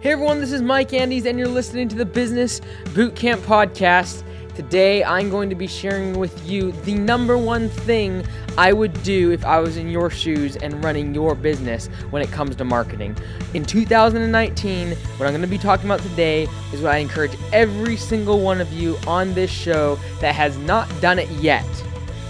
Hey 0.00 0.12
everyone, 0.12 0.40
this 0.40 0.50
is 0.50 0.62
Mike 0.62 0.94
Andes, 0.94 1.26
and 1.26 1.38
you're 1.38 1.46
listening 1.46 1.86
to 1.90 1.94
the 1.94 2.06
Business 2.06 2.62
Bootcamp 2.84 3.40
Podcast. 3.40 4.22
Today, 4.54 5.04
I'm 5.04 5.28
going 5.28 5.50
to 5.50 5.54
be 5.54 5.66
sharing 5.66 6.18
with 6.18 6.48
you 6.48 6.72
the 6.72 6.94
number 6.94 7.36
one 7.36 7.68
thing 7.68 8.24
I 8.56 8.72
would 8.72 9.02
do 9.02 9.30
if 9.30 9.44
I 9.44 9.60
was 9.60 9.76
in 9.76 9.90
your 9.90 10.08
shoes 10.08 10.56
and 10.56 10.82
running 10.82 11.14
your 11.14 11.34
business 11.34 11.88
when 12.08 12.22
it 12.22 12.30
comes 12.30 12.56
to 12.56 12.64
marketing. 12.64 13.14
In 13.52 13.62
2019, 13.62 14.88
what 15.18 15.26
I'm 15.26 15.32
going 15.32 15.42
to 15.42 15.46
be 15.46 15.58
talking 15.58 15.84
about 15.84 16.00
today 16.00 16.48
is 16.72 16.80
what 16.80 16.94
I 16.94 16.96
encourage 16.96 17.36
every 17.52 17.98
single 17.98 18.40
one 18.40 18.62
of 18.62 18.72
you 18.72 18.96
on 19.06 19.34
this 19.34 19.50
show 19.50 19.96
that 20.22 20.34
has 20.34 20.56
not 20.56 20.88
done 21.02 21.18
it 21.18 21.28
yet. 21.32 21.68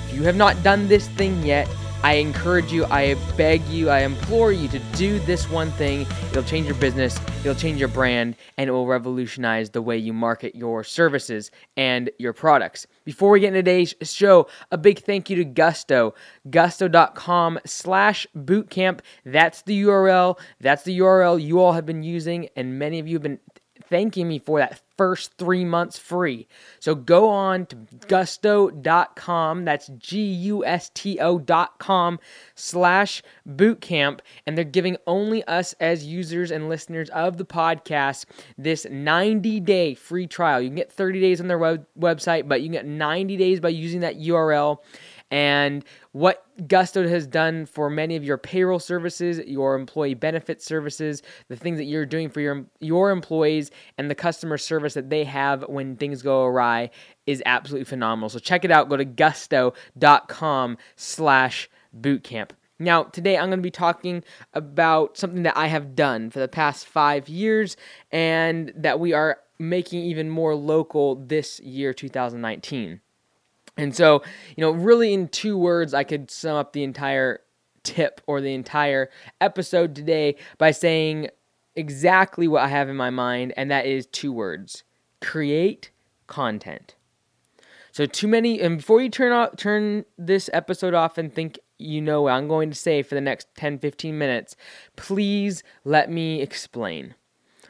If 0.08 0.14
you 0.14 0.24
have 0.24 0.34
not 0.34 0.60
done 0.64 0.88
this 0.88 1.06
thing 1.10 1.40
yet, 1.46 1.68
I 2.02 2.14
encourage 2.14 2.72
you, 2.72 2.86
I 2.86 3.14
beg 3.36 3.62
you, 3.66 3.90
I 3.90 4.00
implore 4.00 4.52
you 4.52 4.68
to 4.68 4.78
do 4.96 5.18
this 5.20 5.50
one 5.50 5.70
thing. 5.72 6.06
It'll 6.30 6.42
change 6.42 6.66
your 6.66 6.76
business, 6.76 7.18
it'll 7.40 7.54
change 7.54 7.78
your 7.78 7.88
brand, 7.88 8.36
and 8.56 8.68
it 8.68 8.72
will 8.72 8.86
revolutionize 8.86 9.68
the 9.68 9.82
way 9.82 9.98
you 9.98 10.14
market 10.14 10.54
your 10.54 10.82
services 10.82 11.50
and 11.76 12.08
your 12.18 12.32
products. 12.32 12.86
Before 13.04 13.30
we 13.30 13.40
get 13.40 13.48
into 13.48 13.58
today's 13.58 13.94
show, 14.02 14.48
a 14.70 14.78
big 14.78 15.00
thank 15.00 15.28
you 15.28 15.36
to 15.36 15.44
Gusto. 15.44 16.14
Gusto.com 16.48 17.58
slash 17.66 18.26
bootcamp. 18.34 19.00
That's 19.26 19.60
the 19.62 19.82
URL. 19.82 20.38
That's 20.58 20.84
the 20.84 20.98
URL 21.00 21.42
you 21.42 21.60
all 21.60 21.74
have 21.74 21.84
been 21.84 22.02
using, 22.02 22.48
and 22.56 22.78
many 22.78 22.98
of 22.98 23.08
you 23.08 23.16
have 23.16 23.22
been 23.22 23.40
thanking 23.90 24.26
me 24.26 24.38
for 24.38 24.58
that 24.58 24.80
first 25.00 25.32
three 25.38 25.64
months 25.64 25.98
free. 25.98 26.46
So 26.78 26.94
go 26.94 27.30
on 27.30 27.64
to 27.64 27.76
gusto.com, 28.06 29.64
that's 29.64 29.86
G 29.96 30.20
U 30.20 30.62
S 30.62 30.90
T 30.92 31.18
O.com 31.18 32.20
slash 32.54 33.22
bootcamp, 33.48 34.20
and 34.46 34.58
they're 34.58 34.64
giving 34.66 34.98
only 35.06 35.42
us 35.44 35.74
as 35.80 36.04
users 36.04 36.50
and 36.50 36.68
listeners 36.68 37.08
of 37.08 37.38
the 37.38 37.46
podcast 37.46 38.26
this 38.58 38.86
90 38.90 39.60
day 39.60 39.94
free 39.94 40.26
trial. 40.26 40.60
You 40.60 40.68
can 40.68 40.76
get 40.76 40.92
30 40.92 41.18
days 41.18 41.40
on 41.40 41.48
their 41.48 41.56
web- 41.56 41.86
website, 41.98 42.46
but 42.46 42.60
you 42.60 42.66
can 42.66 42.72
get 42.72 42.84
90 42.84 43.38
days 43.38 43.58
by 43.58 43.70
using 43.70 44.00
that 44.00 44.18
URL. 44.18 44.80
And 45.30 45.84
what 46.12 46.44
Gusto 46.66 47.06
has 47.08 47.26
done 47.26 47.66
for 47.66 47.88
many 47.88 48.16
of 48.16 48.24
your 48.24 48.36
payroll 48.36 48.80
services, 48.80 49.38
your 49.46 49.76
employee 49.76 50.14
benefit 50.14 50.60
services, 50.60 51.22
the 51.48 51.56
things 51.56 51.78
that 51.78 51.84
you're 51.84 52.06
doing 52.06 52.28
for 52.28 52.40
your 52.40 52.64
your 52.80 53.10
employees 53.10 53.70
and 53.96 54.10
the 54.10 54.14
customer 54.14 54.58
service 54.58 54.94
that 54.94 55.10
they 55.10 55.24
have 55.24 55.64
when 55.68 55.96
things 55.96 56.22
go 56.22 56.44
awry 56.44 56.90
is 57.26 57.42
absolutely 57.46 57.84
phenomenal. 57.84 58.28
So 58.28 58.38
check 58.40 58.64
it 58.64 58.70
out. 58.70 58.88
Go 58.88 58.96
to 58.96 59.04
gusto.com 59.04 60.78
slash 60.96 61.70
bootcamp. 61.98 62.50
Now, 62.80 63.04
today 63.04 63.36
I'm 63.36 63.48
going 63.48 63.58
to 63.58 63.62
be 63.62 63.70
talking 63.70 64.24
about 64.54 65.16
something 65.16 65.42
that 65.42 65.56
I 65.56 65.66
have 65.66 65.94
done 65.94 66.30
for 66.30 66.40
the 66.40 66.48
past 66.48 66.86
five 66.86 67.28
years 67.28 67.76
and 68.10 68.72
that 68.74 68.98
we 68.98 69.12
are 69.12 69.38
making 69.58 70.02
even 70.02 70.30
more 70.30 70.54
local 70.54 71.16
this 71.16 71.60
year, 71.60 71.92
2019. 71.92 73.02
And 73.76 73.94
so, 73.94 74.22
you 74.56 74.60
know, 74.60 74.70
really 74.70 75.12
in 75.12 75.28
two 75.28 75.56
words, 75.56 75.94
I 75.94 76.04
could 76.04 76.30
sum 76.30 76.56
up 76.56 76.72
the 76.72 76.82
entire 76.82 77.40
tip 77.82 78.20
or 78.26 78.40
the 78.40 78.54
entire 78.54 79.10
episode 79.40 79.94
today 79.94 80.36
by 80.58 80.70
saying 80.70 81.28
exactly 81.76 82.48
what 82.48 82.62
I 82.62 82.68
have 82.68 82.88
in 82.88 82.96
my 82.96 83.10
mind, 83.10 83.54
and 83.56 83.70
that 83.70 83.86
is 83.86 84.06
two 84.06 84.32
words 84.32 84.84
create 85.20 85.90
content. 86.26 86.94
So, 87.92 88.06
too 88.06 88.28
many, 88.28 88.60
and 88.60 88.78
before 88.78 89.00
you 89.00 89.08
turn 89.08 89.32
off, 89.32 89.56
turn 89.56 90.04
this 90.16 90.48
episode 90.52 90.94
off 90.94 91.18
and 91.18 91.32
think 91.32 91.58
you 91.78 92.00
know 92.00 92.22
what 92.22 92.32
I'm 92.32 92.48
going 92.48 92.70
to 92.70 92.76
say 92.76 93.02
for 93.02 93.14
the 93.14 93.20
next 93.20 93.48
10 93.56 93.78
15 93.78 94.16
minutes, 94.16 94.56
please 94.96 95.62
let 95.84 96.10
me 96.10 96.40
explain. 96.40 97.14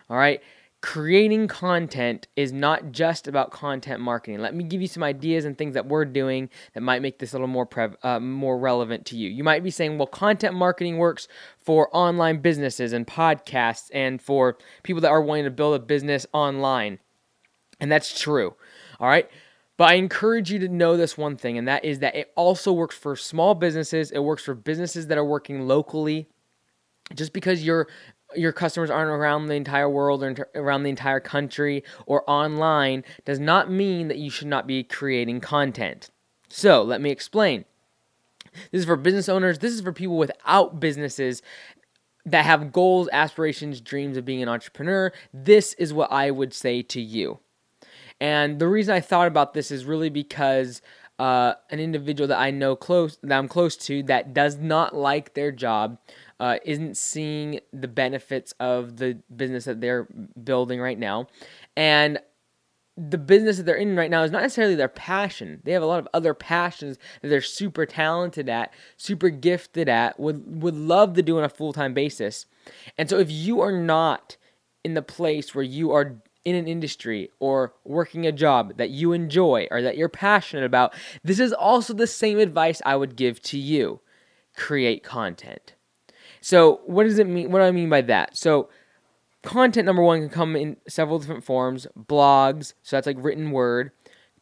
All 0.08 0.16
right 0.16 0.42
creating 0.82 1.46
content 1.46 2.26
is 2.36 2.52
not 2.52 2.90
just 2.90 3.28
about 3.28 3.50
content 3.50 4.00
marketing. 4.00 4.40
Let 4.40 4.54
me 4.54 4.64
give 4.64 4.80
you 4.80 4.88
some 4.88 5.02
ideas 5.02 5.44
and 5.44 5.56
things 5.56 5.74
that 5.74 5.86
we're 5.86 6.06
doing 6.06 6.48
that 6.72 6.80
might 6.80 7.02
make 7.02 7.18
this 7.18 7.32
a 7.32 7.36
little 7.36 7.48
more 7.48 7.68
uh, 8.02 8.20
more 8.20 8.58
relevant 8.58 9.04
to 9.06 9.16
you. 9.16 9.28
You 9.28 9.44
might 9.44 9.62
be 9.62 9.70
saying, 9.70 9.98
"Well, 9.98 10.06
content 10.06 10.54
marketing 10.54 10.96
works 10.96 11.28
for 11.58 11.94
online 11.94 12.40
businesses 12.40 12.92
and 12.92 13.06
podcasts 13.06 13.90
and 13.92 14.22
for 14.22 14.56
people 14.82 15.02
that 15.02 15.10
are 15.10 15.22
wanting 15.22 15.44
to 15.44 15.50
build 15.50 15.74
a 15.74 15.84
business 15.84 16.26
online." 16.32 16.98
And 17.78 17.92
that's 17.92 18.18
true. 18.18 18.54
All 18.98 19.08
right? 19.08 19.28
But 19.76 19.88
I 19.88 19.94
encourage 19.94 20.52
you 20.52 20.58
to 20.58 20.68
know 20.68 20.96
this 20.96 21.16
one 21.16 21.36
thing, 21.36 21.56
and 21.56 21.66
that 21.66 21.84
is 21.84 22.00
that 22.00 22.14
it 22.14 22.32
also 22.36 22.72
works 22.72 22.96
for 22.96 23.16
small 23.16 23.54
businesses. 23.54 24.10
It 24.10 24.18
works 24.18 24.44
for 24.44 24.54
businesses 24.54 25.06
that 25.06 25.18
are 25.18 25.24
working 25.24 25.66
locally. 25.66 26.28
Just 27.14 27.32
because 27.32 27.64
you're 27.64 27.88
your 28.36 28.52
customers 28.52 28.90
aren't 28.90 29.10
around 29.10 29.46
the 29.46 29.54
entire 29.54 29.88
world 29.88 30.22
or 30.22 30.48
around 30.54 30.82
the 30.82 30.90
entire 30.90 31.20
country 31.20 31.84
or 32.06 32.28
online 32.28 33.04
does 33.24 33.38
not 33.38 33.70
mean 33.70 34.08
that 34.08 34.18
you 34.18 34.30
should 34.30 34.46
not 34.48 34.66
be 34.66 34.82
creating 34.82 35.40
content. 35.40 36.10
So, 36.48 36.82
let 36.82 37.00
me 37.00 37.10
explain. 37.10 37.64
This 38.72 38.80
is 38.80 38.84
for 38.84 38.96
business 38.96 39.28
owners, 39.28 39.58
this 39.58 39.72
is 39.72 39.80
for 39.80 39.92
people 39.92 40.16
without 40.16 40.80
businesses 40.80 41.42
that 42.26 42.44
have 42.44 42.72
goals, 42.72 43.08
aspirations, 43.12 43.80
dreams 43.80 44.16
of 44.16 44.24
being 44.24 44.42
an 44.42 44.48
entrepreneur. 44.48 45.12
This 45.32 45.74
is 45.74 45.92
what 45.92 46.12
I 46.12 46.30
would 46.30 46.52
say 46.52 46.82
to 46.82 47.00
you. 47.00 47.38
And 48.20 48.58
the 48.58 48.68
reason 48.68 48.94
I 48.94 49.00
thought 49.00 49.28
about 49.28 49.54
this 49.54 49.70
is 49.70 49.84
really 49.84 50.10
because 50.10 50.82
uh, 51.18 51.54
an 51.70 51.80
individual 51.80 52.28
that 52.28 52.38
I 52.38 52.50
know 52.50 52.76
close, 52.76 53.18
that 53.22 53.38
I'm 53.38 53.48
close 53.48 53.76
to, 53.76 54.02
that 54.04 54.34
does 54.34 54.56
not 54.56 54.94
like 54.94 55.34
their 55.34 55.52
job, 55.52 55.98
uh, 56.40 56.56
isn't 56.64 56.96
seeing 56.96 57.60
the 57.72 57.86
benefits 57.86 58.52
of 58.58 58.96
the 58.96 59.18
business 59.34 59.66
that 59.66 59.80
they're 59.80 60.08
building 60.42 60.80
right 60.80 60.98
now. 60.98 61.26
And 61.76 62.18
the 62.96 63.18
business 63.18 63.58
that 63.58 63.64
they're 63.64 63.76
in 63.76 63.96
right 63.96 64.10
now 64.10 64.22
is 64.22 64.30
not 64.30 64.42
necessarily 64.42 64.74
their 64.74 64.88
passion. 64.88 65.60
They 65.64 65.72
have 65.72 65.82
a 65.82 65.86
lot 65.86 66.00
of 66.00 66.08
other 66.12 66.34
passions 66.34 66.98
that 67.20 67.28
they're 67.28 67.40
super 67.40 67.86
talented 67.86 68.48
at, 68.48 68.72
super 68.96 69.28
gifted 69.28 69.88
at, 69.88 70.18
would 70.18 70.62
would 70.62 70.74
love 70.74 71.14
to 71.14 71.22
do 71.22 71.38
on 71.38 71.44
a 71.44 71.48
full-time 71.48 71.94
basis. 71.94 72.46
And 72.98 73.08
so 73.08 73.18
if 73.18 73.30
you 73.30 73.60
are 73.60 73.72
not 73.72 74.36
in 74.82 74.94
the 74.94 75.02
place 75.02 75.54
where 75.54 75.64
you 75.64 75.92
are 75.92 76.20
in 76.44 76.56
an 76.56 76.66
industry 76.66 77.30
or 77.38 77.74
working 77.84 78.26
a 78.26 78.32
job 78.32 78.78
that 78.78 78.90
you 78.90 79.12
enjoy 79.12 79.68
or 79.70 79.82
that 79.82 79.96
you're 79.96 80.08
passionate 80.08 80.64
about, 80.64 80.94
this 81.22 81.38
is 81.38 81.52
also 81.52 81.92
the 81.92 82.06
same 82.06 82.38
advice 82.38 82.80
I 82.84 82.96
would 82.96 83.14
give 83.14 83.42
to 83.42 83.58
you. 83.58 84.00
Create 84.56 85.02
content. 85.02 85.74
So, 86.40 86.80
what 86.86 87.04
does 87.04 87.18
it 87.18 87.26
mean? 87.26 87.50
What 87.50 87.58
do 87.60 87.64
I 87.64 87.70
mean 87.70 87.88
by 87.88 88.02
that? 88.02 88.36
So, 88.36 88.68
content 89.42 89.86
number 89.86 90.02
one 90.02 90.20
can 90.20 90.28
come 90.28 90.56
in 90.56 90.76
several 90.88 91.18
different 91.18 91.44
forms 91.44 91.86
blogs, 91.98 92.74
so 92.82 92.96
that's 92.96 93.06
like 93.06 93.16
written 93.18 93.50
word, 93.50 93.90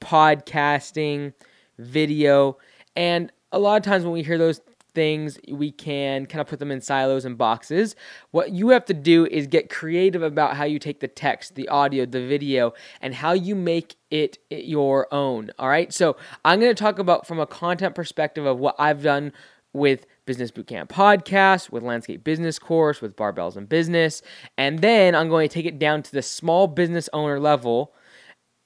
podcasting, 0.00 1.32
video, 1.78 2.58
and 2.96 3.32
a 3.52 3.58
lot 3.58 3.76
of 3.76 3.82
times 3.82 4.04
when 4.04 4.12
we 4.12 4.22
hear 4.22 4.38
those 4.38 4.60
things, 4.94 5.38
we 5.48 5.70
can 5.70 6.26
kind 6.26 6.40
of 6.40 6.48
put 6.48 6.58
them 6.58 6.72
in 6.72 6.80
silos 6.80 7.24
and 7.24 7.38
boxes. 7.38 7.94
What 8.32 8.50
you 8.50 8.70
have 8.70 8.84
to 8.86 8.94
do 8.94 9.26
is 9.26 9.46
get 9.46 9.70
creative 9.70 10.22
about 10.22 10.56
how 10.56 10.64
you 10.64 10.80
take 10.80 10.98
the 10.98 11.06
text, 11.06 11.54
the 11.54 11.68
audio, 11.68 12.04
the 12.04 12.26
video, 12.26 12.72
and 13.00 13.14
how 13.14 13.32
you 13.32 13.54
make 13.54 13.94
it 14.10 14.38
your 14.50 15.12
own. 15.14 15.52
All 15.58 15.68
right. 15.68 15.92
So 15.92 16.16
I'm 16.44 16.58
going 16.58 16.74
to 16.74 16.82
talk 16.82 16.98
about 16.98 17.28
from 17.28 17.38
a 17.38 17.46
content 17.46 17.94
perspective 17.94 18.44
of 18.44 18.58
what 18.58 18.74
I've 18.78 19.02
done 19.02 19.32
with 19.72 20.04
Business 20.28 20.50
Bootcamp 20.50 20.88
podcast, 20.88 21.70
with 21.70 21.82
Landscape 21.82 22.22
Business 22.22 22.58
Course, 22.58 23.00
with 23.00 23.16
Barbells 23.16 23.56
and 23.56 23.66
Business. 23.66 24.20
And 24.58 24.80
then 24.80 25.14
I'm 25.14 25.30
going 25.30 25.48
to 25.48 25.52
take 25.52 25.64
it 25.64 25.78
down 25.78 26.02
to 26.02 26.12
the 26.12 26.20
small 26.20 26.66
business 26.66 27.08
owner 27.14 27.40
level, 27.40 27.94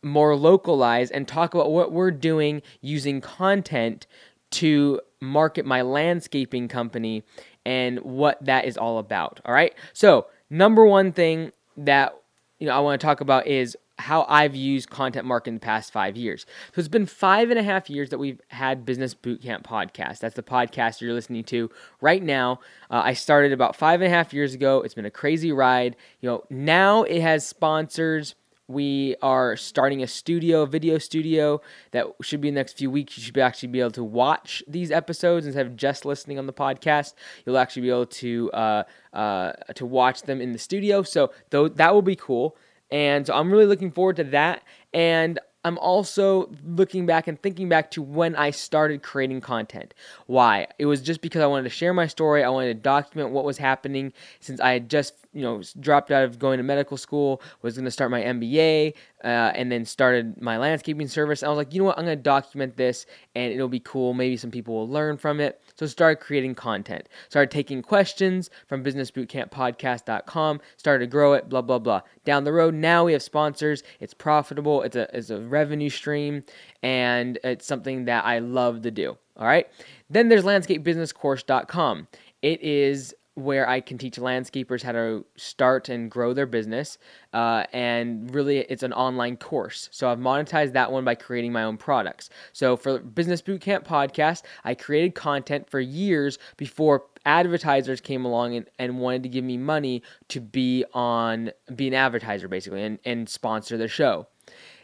more 0.02 0.34
localized, 0.34 1.12
and 1.12 1.28
talk 1.28 1.54
about 1.54 1.70
what 1.70 1.92
we're 1.92 2.10
doing 2.10 2.62
using 2.80 3.20
content 3.20 4.08
to 4.50 5.00
market 5.20 5.64
my 5.64 5.82
landscaping 5.82 6.66
company 6.66 7.22
and 7.64 8.00
what 8.00 8.44
that 8.44 8.64
is 8.64 8.76
all 8.76 8.98
about. 8.98 9.38
All 9.44 9.54
right. 9.54 9.72
So, 9.92 10.26
number 10.50 10.84
one 10.84 11.12
thing 11.12 11.52
that 11.76 12.12
you 12.58 12.66
know 12.66 12.74
I 12.74 12.80
want 12.80 13.00
to 13.00 13.06
talk 13.06 13.20
about 13.20 13.46
is 13.46 13.76
how 14.02 14.26
I've 14.28 14.54
used 14.54 14.90
content 14.90 15.26
marketing 15.26 15.54
the 15.54 15.60
past 15.60 15.92
five 15.92 16.16
years. 16.16 16.44
So 16.74 16.80
it's 16.80 16.88
been 16.88 17.06
five 17.06 17.50
and 17.50 17.58
a 17.58 17.62
half 17.62 17.88
years 17.88 18.10
that 18.10 18.18
we've 18.18 18.40
had 18.48 18.84
Business 18.84 19.14
Bootcamp 19.14 19.62
podcast. 19.62 20.18
That's 20.18 20.34
the 20.34 20.42
podcast 20.42 21.00
you're 21.00 21.14
listening 21.14 21.44
to 21.44 21.70
right 22.00 22.22
now. 22.22 22.60
Uh, 22.90 23.02
I 23.04 23.14
started 23.14 23.52
about 23.52 23.76
five 23.76 24.00
and 24.00 24.12
a 24.12 24.14
half 24.14 24.34
years 24.34 24.54
ago. 24.54 24.82
It's 24.82 24.94
been 24.94 25.06
a 25.06 25.10
crazy 25.10 25.52
ride. 25.52 25.96
You 26.20 26.28
know, 26.28 26.44
now 26.50 27.04
it 27.04 27.22
has 27.22 27.46
sponsors. 27.46 28.34
We 28.68 29.16
are 29.20 29.56
starting 29.56 30.02
a 30.02 30.06
studio, 30.06 30.62
a 30.62 30.66
video 30.66 30.98
studio 30.98 31.60
that 31.90 32.06
should 32.22 32.40
be 32.40 32.48
in 32.48 32.54
the 32.54 32.60
next 32.60 32.78
few 32.78 32.90
weeks. 32.90 33.18
You 33.18 33.22
should 33.22 33.36
actually 33.38 33.68
be 33.68 33.80
able 33.80 33.90
to 33.92 34.04
watch 34.04 34.62
these 34.66 34.90
episodes 34.90 35.46
instead 35.46 35.66
of 35.66 35.76
just 35.76 36.04
listening 36.04 36.38
on 36.38 36.46
the 36.46 36.52
podcast. 36.52 37.14
You'll 37.44 37.58
actually 37.58 37.82
be 37.82 37.90
able 37.90 38.06
to 38.06 38.50
uh, 38.52 38.82
uh, 39.12 39.52
to 39.74 39.84
watch 39.84 40.22
them 40.22 40.40
in 40.40 40.52
the 40.52 40.58
studio. 40.58 41.02
So 41.02 41.32
though 41.50 41.68
that 41.68 41.92
will 41.92 42.02
be 42.02 42.16
cool. 42.16 42.56
And 42.92 43.26
so 43.26 43.34
I'm 43.34 43.50
really 43.50 43.66
looking 43.66 43.90
forward 43.90 44.16
to 44.16 44.24
that. 44.24 44.62
And 44.92 45.40
I'm 45.64 45.78
also 45.78 46.50
looking 46.64 47.06
back 47.06 47.26
and 47.26 47.40
thinking 47.40 47.68
back 47.68 47.90
to 47.92 48.02
when 48.02 48.36
I 48.36 48.50
started 48.50 49.02
creating 49.02 49.40
content. 49.40 49.94
Why? 50.26 50.66
It 50.78 50.86
was 50.86 51.00
just 51.00 51.20
because 51.20 51.40
I 51.40 51.46
wanted 51.46 51.64
to 51.64 51.70
share 51.70 51.94
my 51.94 52.06
story. 52.06 52.44
I 52.44 52.48
wanted 52.48 52.74
to 52.74 52.82
document 52.82 53.30
what 53.30 53.44
was 53.44 53.58
happening 53.58 54.12
since 54.40 54.60
I 54.60 54.72
had 54.72 54.90
just 54.90 55.14
you 55.32 55.42
know, 55.42 55.62
dropped 55.80 56.10
out 56.10 56.24
of 56.24 56.38
going 56.38 56.58
to 56.58 56.62
medical 56.62 56.96
school, 56.96 57.40
was 57.62 57.74
going 57.74 57.86
to 57.86 57.90
start 57.90 58.10
my 58.10 58.20
MBA, 58.20 58.94
uh, 59.24 59.26
and 59.26 59.72
then 59.72 59.84
started 59.84 60.40
my 60.40 60.58
landscaping 60.58 61.08
service. 61.08 61.42
I 61.42 61.48
was 61.48 61.56
like, 61.56 61.72
you 61.72 61.80
know 61.80 61.86
what, 61.86 61.98
I'm 61.98 62.04
going 62.04 62.18
to 62.18 62.22
document 62.22 62.76
this, 62.76 63.06
and 63.34 63.52
it'll 63.52 63.68
be 63.68 63.80
cool. 63.80 64.12
Maybe 64.12 64.36
some 64.36 64.50
people 64.50 64.74
will 64.74 64.88
learn 64.88 65.16
from 65.16 65.40
it. 65.40 65.60
So 65.82 65.88
start 65.88 66.20
creating 66.20 66.54
content. 66.54 67.08
Start 67.28 67.50
taking 67.50 67.82
questions 67.82 68.50
from 68.68 68.84
businessbootcamppodcast.com. 68.84 70.60
Start 70.76 71.00
to 71.00 71.08
grow 71.08 71.32
it. 71.32 71.48
Blah 71.48 71.62
blah 71.62 71.80
blah. 71.80 72.02
Down 72.24 72.44
the 72.44 72.52
road, 72.52 72.72
now 72.72 73.06
we 73.06 73.14
have 73.14 73.22
sponsors. 73.22 73.82
It's 73.98 74.14
profitable. 74.14 74.82
It's 74.82 74.94
a 74.94 75.08
it's 75.12 75.30
a 75.30 75.40
revenue 75.40 75.90
stream, 75.90 76.44
and 76.84 77.36
it's 77.42 77.66
something 77.66 78.04
that 78.04 78.24
I 78.24 78.38
love 78.38 78.82
to 78.82 78.92
do. 78.92 79.18
All 79.36 79.46
right. 79.48 79.66
Then 80.08 80.28
there's 80.28 80.44
landscapebusinesscourse.com. 80.44 82.06
It 82.42 82.62
is 82.62 83.12
where 83.34 83.68
I 83.68 83.80
can 83.80 83.96
teach 83.96 84.16
landscapers 84.16 84.82
how 84.82 84.92
to 84.92 85.24
start 85.36 85.88
and 85.88 86.10
grow 86.10 86.34
their 86.34 86.46
business. 86.46 86.98
Uh, 87.32 87.64
and 87.72 88.32
really, 88.34 88.58
it's 88.58 88.82
an 88.82 88.92
online 88.92 89.36
course. 89.36 89.88
So 89.90 90.10
I've 90.10 90.18
monetized 90.18 90.72
that 90.74 90.92
one 90.92 91.04
by 91.04 91.14
creating 91.14 91.52
my 91.52 91.62
own 91.62 91.78
products. 91.78 92.28
So 92.52 92.76
for 92.76 92.98
Business 92.98 93.40
Bootcamp 93.40 93.84
podcast, 93.84 94.42
I 94.64 94.74
created 94.74 95.14
content 95.14 95.70
for 95.70 95.80
years 95.80 96.38
before 96.56 97.04
advertisers 97.24 98.00
came 98.00 98.24
along 98.24 98.56
and, 98.56 98.66
and 98.78 98.98
wanted 98.98 99.22
to 99.22 99.28
give 99.28 99.44
me 99.44 99.56
money 99.56 100.02
to 100.28 100.40
be 100.40 100.84
on 100.92 101.52
be 101.74 101.88
an 101.88 101.94
advertiser 101.94 102.48
basically 102.48 102.82
and, 102.82 102.98
and 103.04 103.28
sponsor 103.28 103.76
the 103.76 103.88
show. 103.88 104.26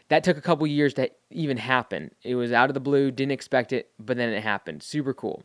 That 0.07 0.23
took 0.23 0.37
a 0.37 0.41
couple 0.41 0.65
years 0.65 0.95
to 0.95 1.11
even 1.29 1.57
happen. 1.57 2.11
It 2.23 2.35
was 2.35 2.51
out 2.51 2.69
of 2.69 2.73
the 2.73 2.79
blue, 2.79 3.11
didn't 3.11 3.31
expect 3.31 3.71
it, 3.73 3.91
but 3.99 4.17
then 4.17 4.29
it 4.29 4.41
happened. 4.41 4.81
Super 4.81 5.13
cool. 5.13 5.43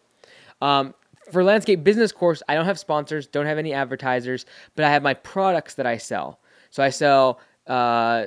Um, 0.63 0.95
for 1.31 1.45
landscape 1.45 1.85
business 1.85 2.13
course, 2.13 2.43
I 2.49 2.55
don't 2.55 2.65
have 2.67 2.79
sponsors, 2.79 3.27
don't 3.27 3.47
have 3.47 3.59
any 3.59 3.73
advertisers, 3.73 4.47
but 4.77 4.85
I 4.85 4.91
have 4.91 5.03
my 5.03 5.15
products 5.15 5.75
that 5.75 5.87
I 5.87 5.97
sell. 5.97 6.41
So 6.71 6.83
I 6.83 6.91
sell 6.91 7.41
uh, 7.67 8.27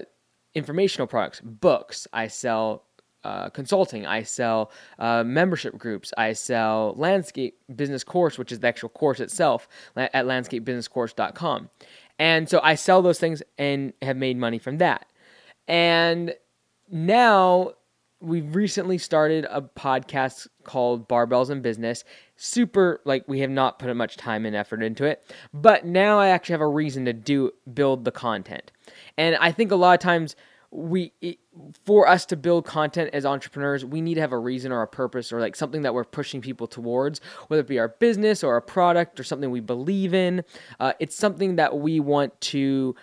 informational 0.54 1.08
products, 1.08 1.42
books. 1.42 2.08
I 2.14 2.28
sell 2.28 2.84
uh, 3.24 3.50
consulting. 3.50 4.06
I 4.06 4.24
sell 4.24 4.72
uh, 5.00 5.24
membership 5.24 5.78
groups. 5.78 6.14
I 6.18 6.34
sell 6.34 6.94
landscape 6.98 7.60
business 7.76 8.04
course, 8.04 8.38
which 8.38 8.52
is 8.52 8.60
the 8.60 8.68
actual 8.68 8.90
course 8.90 9.20
itself 9.20 9.68
at 9.96 10.26
landscapebusinesscourse.com. 10.26 11.70
And 12.20 12.50
so 12.50 12.60
I 12.64 12.76
sell 12.76 13.02
those 13.02 13.20
things 13.20 13.44
and 13.58 13.94
have 14.02 14.18
made 14.18 14.38
money 14.38 14.60
from 14.60 14.78
that. 14.78 15.08
And 15.68 16.36
now 16.90 17.74
we've 18.20 18.56
recently 18.56 18.98
started 18.98 19.46
a 19.50 19.62
podcast 19.62 20.48
called 20.64 21.08
Barbells 21.08 21.50
in 21.50 21.62
Business. 21.62 22.04
Super, 22.36 23.02
like 23.06 23.24
we 23.28 23.40
have 23.40 23.50
not 23.50 23.80
put 23.80 23.96
much 23.96 24.18
time 24.18 24.46
and 24.46 24.56
effort 24.56 24.84
into 24.84 25.06
it, 25.06 25.24
but 25.54 25.86
now 25.86 26.20
I 26.20 26.30
actually 26.30 26.54
have 26.54 26.62
a 26.62 26.68
reason 26.68 27.06
to 27.06 27.14
do 27.14 27.52
build 27.74 28.06
the 28.06 28.12
content. 28.12 28.72
And 29.18 29.36
I 29.38 29.52
think 29.52 29.72
a 29.72 29.76
lot 29.76 29.94
of 29.94 30.00
times 30.00 30.36
we 30.70 31.14
for 31.86 32.08
us 32.08 32.26
to 32.26 32.36
build 32.36 32.66
content 32.66 33.10
as 33.14 33.26
entrepreneurs 33.26 33.86
we 33.86 34.02
need 34.02 34.16
to 34.16 34.22
have 34.22 34.34
a 34.34 34.38
reason 34.38 34.72
or 34.72 34.82
a 34.82 34.88
purpose 34.88 35.32
or 35.32 35.40
like 35.40 35.56
something 35.56 35.84
that 35.84 35.94
we're 35.94 36.04
pushing 36.04 36.42
people 36.42 36.68
towards 36.68 37.22
whether 37.48 37.62
it 37.62 37.68
be 37.68 37.80
our 37.80 37.88
business 37.88 38.44
or 38.44 38.58
a 38.58 38.62
product 38.62 39.18
or 39.18 39.24
something 39.24 39.50
we 39.50 39.62
believe 39.62 40.14
in 40.14 40.44
uh, 40.82 40.92
it's 41.00 41.16
something 41.16 41.56
that 41.56 41.78
we 41.78 42.02
want 42.02 42.40
to 42.42 42.94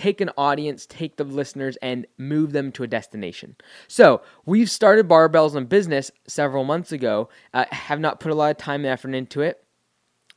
take 0.00 0.22
an 0.22 0.30
audience, 0.38 0.86
take 0.86 1.16
the 1.16 1.24
listeners, 1.24 1.76
and 1.82 2.06
move 2.16 2.52
them 2.52 2.72
to 2.72 2.82
a 2.82 2.86
destination. 2.86 3.54
So 3.86 4.22
we've 4.46 4.70
started 4.70 5.06
Barbells 5.06 5.54
in 5.54 5.66
Business 5.66 6.10
several 6.26 6.64
months 6.64 6.90
ago. 6.90 7.28
Uh, 7.52 7.66
have 7.70 8.00
not 8.00 8.18
put 8.18 8.32
a 8.32 8.34
lot 8.34 8.50
of 8.50 8.56
time 8.56 8.80
and 8.80 8.86
effort 8.86 9.14
into 9.14 9.42
it. 9.42 9.62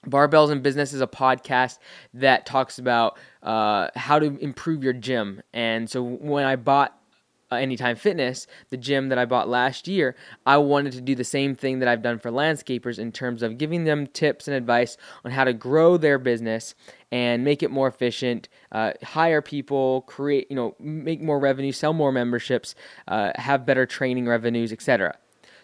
Barbells 0.05 0.51
in 0.51 0.61
Business 0.61 0.91
is 0.91 0.99
a 0.99 1.07
podcast 1.07 1.79
that 2.13 2.45
talks 2.45 2.77
about 2.77 3.17
uh, 3.41 3.87
how 3.95 4.19
to 4.19 4.37
improve 4.39 4.83
your 4.83 4.91
gym. 4.91 5.41
And 5.53 5.89
so 5.89 6.03
when 6.03 6.43
I 6.43 6.57
bought 6.57 6.99
uh, 7.53 7.57
Anytime 7.57 7.95
Fitness, 7.95 8.47
the 8.69 8.77
gym 8.77 9.09
that 9.09 9.17
I 9.17 9.25
bought 9.25 9.47
last 9.47 9.87
year, 9.87 10.15
I 10.45 10.57
wanted 10.57 10.93
to 10.93 11.01
do 11.01 11.15
the 11.15 11.23
same 11.23 11.55
thing 11.55 11.79
that 11.79 11.87
I've 11.87 12.01
done 12.01 12.19
for 12.19 12.31
landscapers 12.31 12.99
in 12.99 13.11
terms 13.11 13.43
of 13.43 13.57
giving 13.57 13.83
them 13.83 14.07
tips 14.07 14.47
and 14.47 14.55
advice 14.55 14.97
on 15.23 15.31
how 15.31 15.43
to 15.43 15.53
grow 15.53 15.97
their 15.97 16.17
business 16.17 16.75
and 17.11 17.43
make 17.43 17.61
it 17.61 17.71
more 17.71 17.87
efficient, 17.87 18.49
uh, 18.71 18.93
hire 19.03 19.41
people, 19.41 20.01
create, 20.01 20.47
you 20.49 20.55
know, 20.55 20.75
make 20.79 21.21
more 21.21 21.39
revenue, 21.39 21.71
sell 21.71 21.93
more 21.93 22.11
memberships, 22.11 22.75
uh, 23.07 23.31
have 23.35 23.65
better 23.65 23.85
training 23.85 24.27
revenues, 24.27 24.71
etc. 24.71 25.15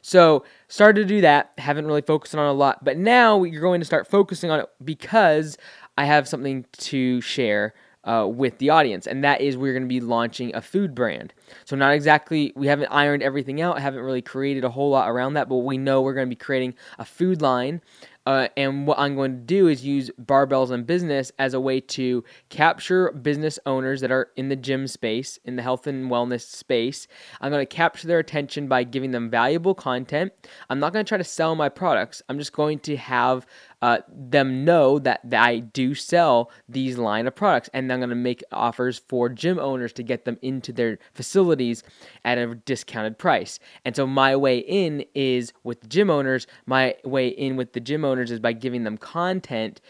So 0.02 0.46
started 0.68 1.02
to 1.02 1.08
do 1.08 1.22
that. 1.22 1.52
Haven't 1.58 1.86
really 1.86 2.02
focused 2.02 2.36
on 2.36 2.46
a 2.46 2.54
lot, 2.54 2.84
but 2.86 2.98
now 2.98 3.44
you're 3.44 3.62
going 3.62 3.82
to 3.82 3.86
start 3.86 4.08
focusing 4.08 4.52
on 4.52 4.62
it 4.62 4.70
because 4.84 5.58
I 5.98 6.06
have 6.06 6.28
something 6.28 6.66
to 6.78 7.20
share 7.22 7.74
uh, 8.10 8.26
with 8.26 8.58
the 8.58 8.72
audience, 8.72 9.06
and 9.06 9.24
that 9.24 9.40
is 9.40 9.56
we're 9.56 9.74
going 9.74 9.84
to 9.84 9.88
be 9.88 10.02
launching 10.02 10.56
a 10.56 10.62
food 10.62 10.96
brand. 10.96 11.34
So, 11.66 11.76
not 11.76 11.94
exactly, 11.94 12.52
we 12.56 12.66
haven't 12.66 12.88
ironed 12.88 13.22
everything 13.22 13.62
out, 13.62 13.80
haven't 13.80 14.02
really 14.02 14.22
created 14.22 14.64
a 14.64 14.70
whole 14.70 14.90
lot 14.90 15.10
around 15.10 15.36
that, 15.36 15.48
but 15.48 15.58
we 15.58 15.78
know 15.78 16.02
we're 16.02 16.16
going 16.16 16.28
to 16.28 16.36
be 16.36 16.36
creating 16.36 16.74
a 16.98 17.06
food 17.06 17.42
line 17.42 17.82
uh, 18.30 18.48
and 18.56 18.86
what 18.86 19.00
I'm 19.00 19.16
going 19.16 19.32
to 19.32 19.38
do 19.44 19.68
is 19.68 19.84
use 19.84 20.12
barbells 20.22 20.70
and 20.70 20.86
business 20.86 21.32
as 21.40 21.56
a 21.56 21.60
way 21.60 21.80
to 21.82 22.24
capture 22.50 23.12
business 23.12 23.58
owners 23.66 24.02
that 24.02 24.12
are 24.12 24.30
in 24.36 24.50
the 24.50 24.56
gym 24.56 24.86
space, 24.86 25.40
in 25.46 25.56
the 25.56 25.64
health 25.64 25.88
and 25.88 26.12
wellness 26.12 26.42
space. 26.42 27.08
I'm 27.42 27.52
going 27.52 27.66
to 27.66 27.76
capture 27.76 28.08
their 28.08 28.20
attention 28.20 28.68
by 28.68 28.84
giving 28.84 29.10
them 29.10 29.32
valuable 29.32 29.74
content. 29.74 30.32
I'm 30.70 30.80
not 30.80 30.94
going 30.94 31.04
to 31.04 31.10
try 31.10 31.18
to 31.18 31.24
sell 31.24 31.56
my 31.56 31.70
products. 31.70 32.22
I'm 32.30 32.38
just 32.38 32.54
going 32.54 32.78
to 32.82 32.98
have 32.98 33.48
uh, 33.82 34.00
them 34.10 34.66
know 34.66 35.00
that, 35.00 35.22
I 35.32 35.60
do 35.60 35.96
sell 35.96 36.52
these 36.68 36.98
line 36.98 37.28
of 37.28 37.36
products, 37.36 37.70
and 37.74 37.92
I'm 37.92 38.00
going 38.00 38.10
to 38.10 38.16
make 38.16 38.44
offers 38.52 39.02
for 39.08 39.30
gym 39.30 39.60
owners 39.60 39.94
to 39.94 40.04
get 40.04 40.26
them 40.26 40.38
into 40.42 40.74
their 40.74 41.00
facilities 41.14 41.84
at 42.26 42.38
a 42.38 42.56
discounted 42.56 43.18
price. 43.18 43.60
And 43.86 43.96
so 43.96 44.06
my 44.06 44.36
way 44.36 44.60
in 44.60 45.06
is 45.16 45.54
with 45.64 45.82
the 45.82 45.88
gym 45.88 46.10
owners. 46.10 46.48
My 46.66 46.96
way 47.04 47.30
in 47.30 47.56
with 47.56 47.74
the 47.74 47.80
gym 47.80 48.04
owners 48.04 48.32
is 48.32 48.40
by 48.40 48.54
giving 48.54 48.84
them 48.84 48.98
content 48.98 49.82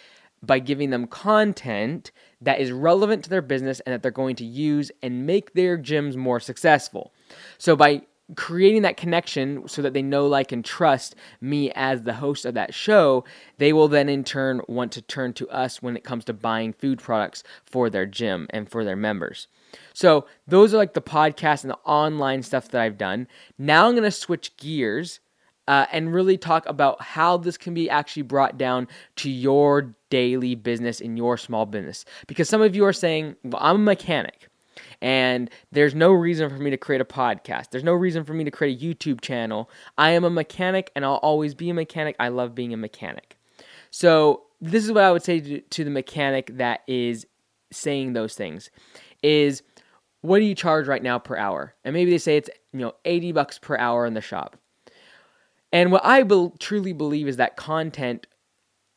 by 0.41 0.59
giving 0.59 0.89
them 0.89 1.07
content 1.07 2.11
that 2.41 2.59
is 2.59 2.71
relevant 2.71 3.23
to 3.23 3.29
their 3.29 3.41
business 3.41 3.79
and 3.81 3.93
that 3.93 4.01
they're 4.01 4.11
going 4.11 4.35
to 4.37 4.45
use 4.45 4.91
and 5.01 5.25
make 5.25 5.53
their 5.53 5.77
gyms 5.77 6.15
more 6.15 6.39
successful. 6.39 7.13
So 7.57 7.75
by 7.75 8.03
creating 8.35 8.83
that 8.83 8.97
connection 8.97 9.67
so 9.67 9.81
that 9.81 9.93
they 9.93 10.01
know, 10.01 10.27
like, 10.27 10.51
and 10.51 10.63
trust 10.63 11.15
me 11.41 11.71
as 11.75 12.03
the 12.03 12.13
host 12.13 12.45
of 12.45 12.53
that 12.53 12.73
show, 12.73 13.23
they 13.57 13.73
will 13.73 13.87
then 13.87 14.09
in 14.09 14.23
turn 14.23 14.61
want 14.67 14.91
to 14.93 15.01
turn 15.01 15.33
to 15.33 15.49
us 15.49 15.81
when 15.81 15.95
it 15.97 16.03
comes 16.03 16.25
to 16.25 16.33
buying 16.33 16.73
food 16.73 16.99
products 16.99 17.43
for 17.65 17.89
their 17.89 18.05
gym 18.05 18.47
and 18.51 18.69
for 18.69 18.83
their 18.83 18.95
members. 18.95 19.47
So, 19.93 20.25
those 20.47 20.73
are 20.73 20.77
like 20.77 20.93
the 20.93 21.01
podcast 21.01 21.63
and 21.63 21.71
the 21.71 21.79
online 21.85 22.41
stuff 22.43 22.69
that 22.69 22.81
I've 22.81 22.97
done. 22.97 23.27
Now 23.57 23.87
I'm 23.87 23.93
going 23.93 24.03
to 24.03 24.11
switch 24.11 24.57
gears 24.57 25.19
uh, 25.69 25.85
and 25.91 26.11
really 26.11 26.37
talk 26.37 26.65
about 26.65 26.99
how 26.99 27.37
this 27.37 27.55
can 27.55 27.75
be 27.75 27.89
actually 27.91 28.23
brought 28.23 28.57
down 28.57 28.87
to 29.17 29.29
your 29.29 29.93
daily 30.09 30.55
business 30.55 30.99
in 30.99 31.15
your 31.15 31.37
small 31.37 31.67
business. 31.67 32.05
Because 32.25 32.49
some 32.49 32.63
of 32.63 32.75
you 32.75 32.83
are 32.85 32.93
saying, 32.93 33.35
well, 33.43 33.61
I'm 33.61 33.75
a 33.75 33.79
mechanic. 33.79 34.48
And 35.01 35.49
there's 35.71 35.95
no 35.95 36.11
reason 36.11 36.49
for 36.49 36.57
me 36.57 36.69
to 36.69 36.77
create 36.77 37.01
a 37.01 37.05
podcast. 37.05 37.69
There's 37.71 37.83
no 37.83 37.93
reason 37.93 38.23
for 38.23 38.33
me 38.33 38.43
to 38.43 38.51
create 38.51 38.81
a 38.81 38.85
YouTube 38.85 39.21
channel. 39.21 39.69
I 39.97 40.11
am 40.11 40.23
a 40.23 40.29
mechanic 40.29 40.91
and 40.95 41.05
I'll 41.05 41.15
always 41.15 41.53
be 41.53 41.69
a 41.69 41.73
mechanic. 41.73 42.15
I 42.19 42.29
love 42.29 42.55
being 42.55 42.73
a 42.73 42.77
mechanic. 42.77 43.37
So, 43.91 44.43
this 44.61 44.83
is 44.83 44.91
what 44.91 45.03
I 45.03 45.11
would 45.11 45.23
say 45.23 45.39
to, 45.39 45.61
to 45.61 45.83
the 45.85 45.89
mechanic 45.89 46.57
that 46.57 46.81
is 46.85 47.25
saying 47.71 48.13
those 48.13 48.35
things 48.35 48.69
is 49.23 49.63
what 50.21 50.39
do 50.39 50.45
you 50.45 50.55
charge 50.55 50.87
right 50.87 51.01
now 51.01 51.17
per 51.17 51.37
hour? 51.37 51.75
And 51.85 51.93
maybe 51.93 52.11
they 52.11 52.17
say 52.17 52.37
it's, 52.37 52.49
you 52.73 52.79
know, 52.79 52.93
80 53.05 53.31
bucks 53.31 53.57
per 53.57 53.77
hour 53.77 54.05
in 54.05 54.13
the 54.13 54.21
shop. 54.21 54.57
And 55.71 55.91
what 55.91 56.03
I 56.03 56.23
be- 56.23 56.51
truly 56.59 56.93
believe 56.93 57.27
is 57.27 57.37
that 57.37 57.55
content 57.55 58.27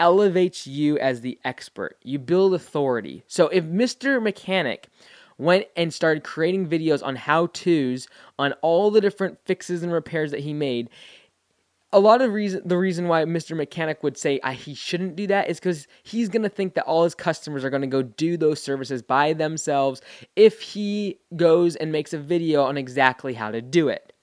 elevates 0.00 0.66
you 0.66 0.98
as 0.98 1.20
the 1.20 1.38
expert. 1.44 1.96
You 2.02 2.18
build 2.18 2.54
authority. 2.54 3.22
So 3.28 3.48
if 3.48 3.64
Mr. 3.64 4.20
Mechanic 4.20 4.88
went 5.42 5.66
and 5.76 5.92
started 5.92 6.24
creating 6.24 6.68
videos 6.68 7.04
on 7.04 7.16
how 7.16 7.46
to's 7.48 8.08
on 8.38 8.52
all 8.62 8.90
the 8.90 9.00
different 9.00 9.38
fixes 9.44 9.82
and 9.82 9.92
repairs 9.92 10.30
that 10.30 10.40
he 10.40 10.52
made. 10.52 10.88
A 11.94 12.00
lot 12.00 12.22
of 12.22 12.32
reason 12.32 12.62
the 12.64 12.78
reason 12.78 13.06
why 13.06 13.24
Mr. 13.24 13.54
Mechanic 13.54 14.02
would 14.02 14.16
say 14.16 14.40
he 14.54 14.74
shouldn't 14.74 15.14
do 15.14 15.26
that 15.26 15.50
is 15.50 15.60
because 15.60 15.86
he's 16.02 16.30
gonna 16.30 16.48
think 16.48 16.74
that 16.74 16.84
all 16.84 17.04
his 17.04 17.14
customers 17.14 17.64
are 17.64 17.70
gonna 17.70 17.86
go 17.86 18.02
do 18.02 18.38
those 18.38 18.62
services 18.62 19.02
by 19.02 19.34
themselves 19.34 20.00
if 20.34 20.62
he 20.62 21.18
goes 21.36 21.76
and 21.76 21.92
makes 21.92 22.14
a 22.14 22.18
video 22.18 22.62
on 22.62 22.78
exactly 22.78 23.34
how 23.34 23.50
to 23.50 23.60
do 23.60 23.88
it. 23.88 24.14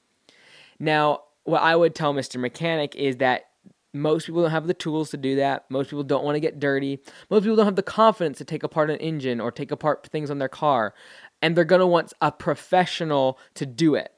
Now, 0.79 1.23
what 1.43 1.61
I 1.61 1.75
would 1.75 1.93
tell 1.93 2.13
Mr. 2.13 2.39
Mechanic 2.39 2.95
is 2.95 3.17
that 3.17 3.48
most 3.93 4.25
people 4.25 4.41
don't 4.41 4.51
have 4.51 4.67
the 4.67 4.73
tools 4.73 5.09
to 5.11 5.17
do 5.17 5.35
that. 5.37 5.65
Most 5.69 5.89
people 5.89 6.03
don't 6.03 6.23
want 6.23 6.35
to 6.35 6.39
get 6.39 6.59
dirty. 6.59 6.99
Most 7.29 7.43
people 7.43 7.55
don't 7.55 7.65
have 7.65 7.75
the 7.75 7.83
confidence 7.83 8.37
to 8.37 8.45
take 8.45 8.63
apart 8.63 8.89
an 8.89 8.97
engine 8.97 9.39
or 9.39 9.51
take 9.51 9.71
apart 9.71 10.07
things 10.11 10.29
on 10.29 10.39
their 10.39 10.49
car. 10.49 10.93
And 11.41 11.55
they're 11.55 11.65
going 11.65 11.79
to 11.79 11.87
want 11.87 12.13
a 12.21 12.31
professional 12.31 13.39
to 13.55 13.65
do 13.65 13.95
it. 13.95 14.13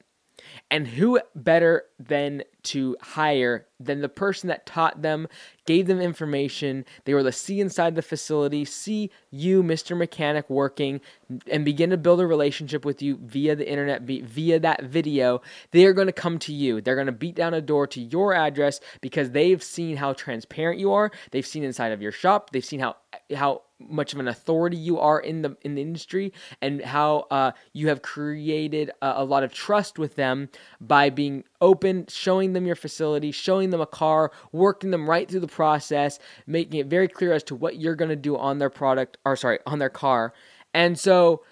And 0.72 0.88
who 0.88 1.20
better 1.34 1.84
than 1.98 2.44
to 2.62 2.96
hire 3.02 3.66
than 3.78 4.00
the 4.00 4.08
person 4.08 4.48
that 4.48 4.64
taught 4.64 5.02
them, 5.02 5.28
gave 5.66 5.86
them 5.86 6.00
information. 6.00 6.84
They 7.04 7.14
were 7.14 7.22
to 7.22 7.32
see 7.32 7.60
inside 7.60 7.94
the 7.94 8.02
facility, 8.02 8.64
see 8.64 9.10
you, 9.30 9.62
Mr. 9.62 9.96
Mechanic, 9.96 10.48
working, 10.48 11.00
and 11.46 11.64
begin 11.64 11.90
to 11.90 11.96
build 11.96 12.20
a 12.20 12.26
relationship 12.26 12.84
with 12.84 13.02
you 13.02 13.18
via 13.22 13.56
the 13.56 13.68
internet, 13.68 14.02
via 14.02 14.60
that 14.60 14.84
video. 14.84 15.42
They 15.72 15.84
are 15.84 15.92
going 15.92 16.06
to 16.06 16.12
come 16.12 16.38
to 16.40 16.52
you. 16.52 16.80
They're 16.80 16.94
going 16.94 17.06
to 17.06 17.12
beat 17.12 17.34
down 17.34 17.54
a 17.54 17.60
door 17.60 17.86
to 17.88 18.00
your 18.00 18.34
address 18.34 18.80
because 19.00 19.30
they've 19.30 19.62
seen 19.62 19.96
how 19.96 20.12
transparent 20.12 20.80
you 20.80 20.92
are. 20.92 21.10
They've 21.32 21.46
seen 21.46 21.64
inside 21.64 21.92
of 21.92 22.02
your 22.02 22.12
shop. 22.12 22.50
They've 22.50 22.64
seen 22.64 22.80
how 22.80 22.96
how 23.34 23.62
much 23.78 24.12
of 24.12 24.20
an 24.20 24.28
authority 24.28 24.76
you 24.76 24.98
are 24.98 25.20
in 25.20 25.42
the 25.42 25.56
in 25.62 25.74
the 25.74 25.82
industry 25.82 26.32
and 26.60 26.82
how 26.82 27.26
uh, 27.30 27.52
you 27.72 27.88
have 27.88 28.02
created 28.02 28.90
a, 29.00 29.14
a, 29.16 29.24
lot 29.24 29.42
of 29.42 29.52
trust 29.52 29.98
with 29.98 30.14
them 30.14 30.48
by 30.80 31.10
being 31.10 31.44
open 31.60 32.06
showing 32.08 32.52
them 32.52 32.66
your 32.66 32.76
facility 32.76 33.30
showing 33.30 33.70
them 33.70 33.80
a 33.80 33.86
car 33.86 34.30
working 34.52 34.90
them 34.90 35.08
right 35.08 35.30
through 35.30 35.40
the 35.40 35.46
process 35.46 36.18
making 36.46 36.80
it 36.80 36.86
very 36.86 37.08
clear 37.08 37.32
as 37.32 37.42
to 37.42 37.54
what 37.54 37.76
you're 37.76 37.96
going 37.96 38.08
to 38.08 38.16
do 38.16 38.36
on 38.36 38.58
their 38.58 38.70
product 38.70 39.16
or 39.24 39.36
sorry 39.36 39.58
on 39.66 39.78
their 39.78 39.90
car 39.90 40.32
and 40.74 40.98
so 40.98 41.42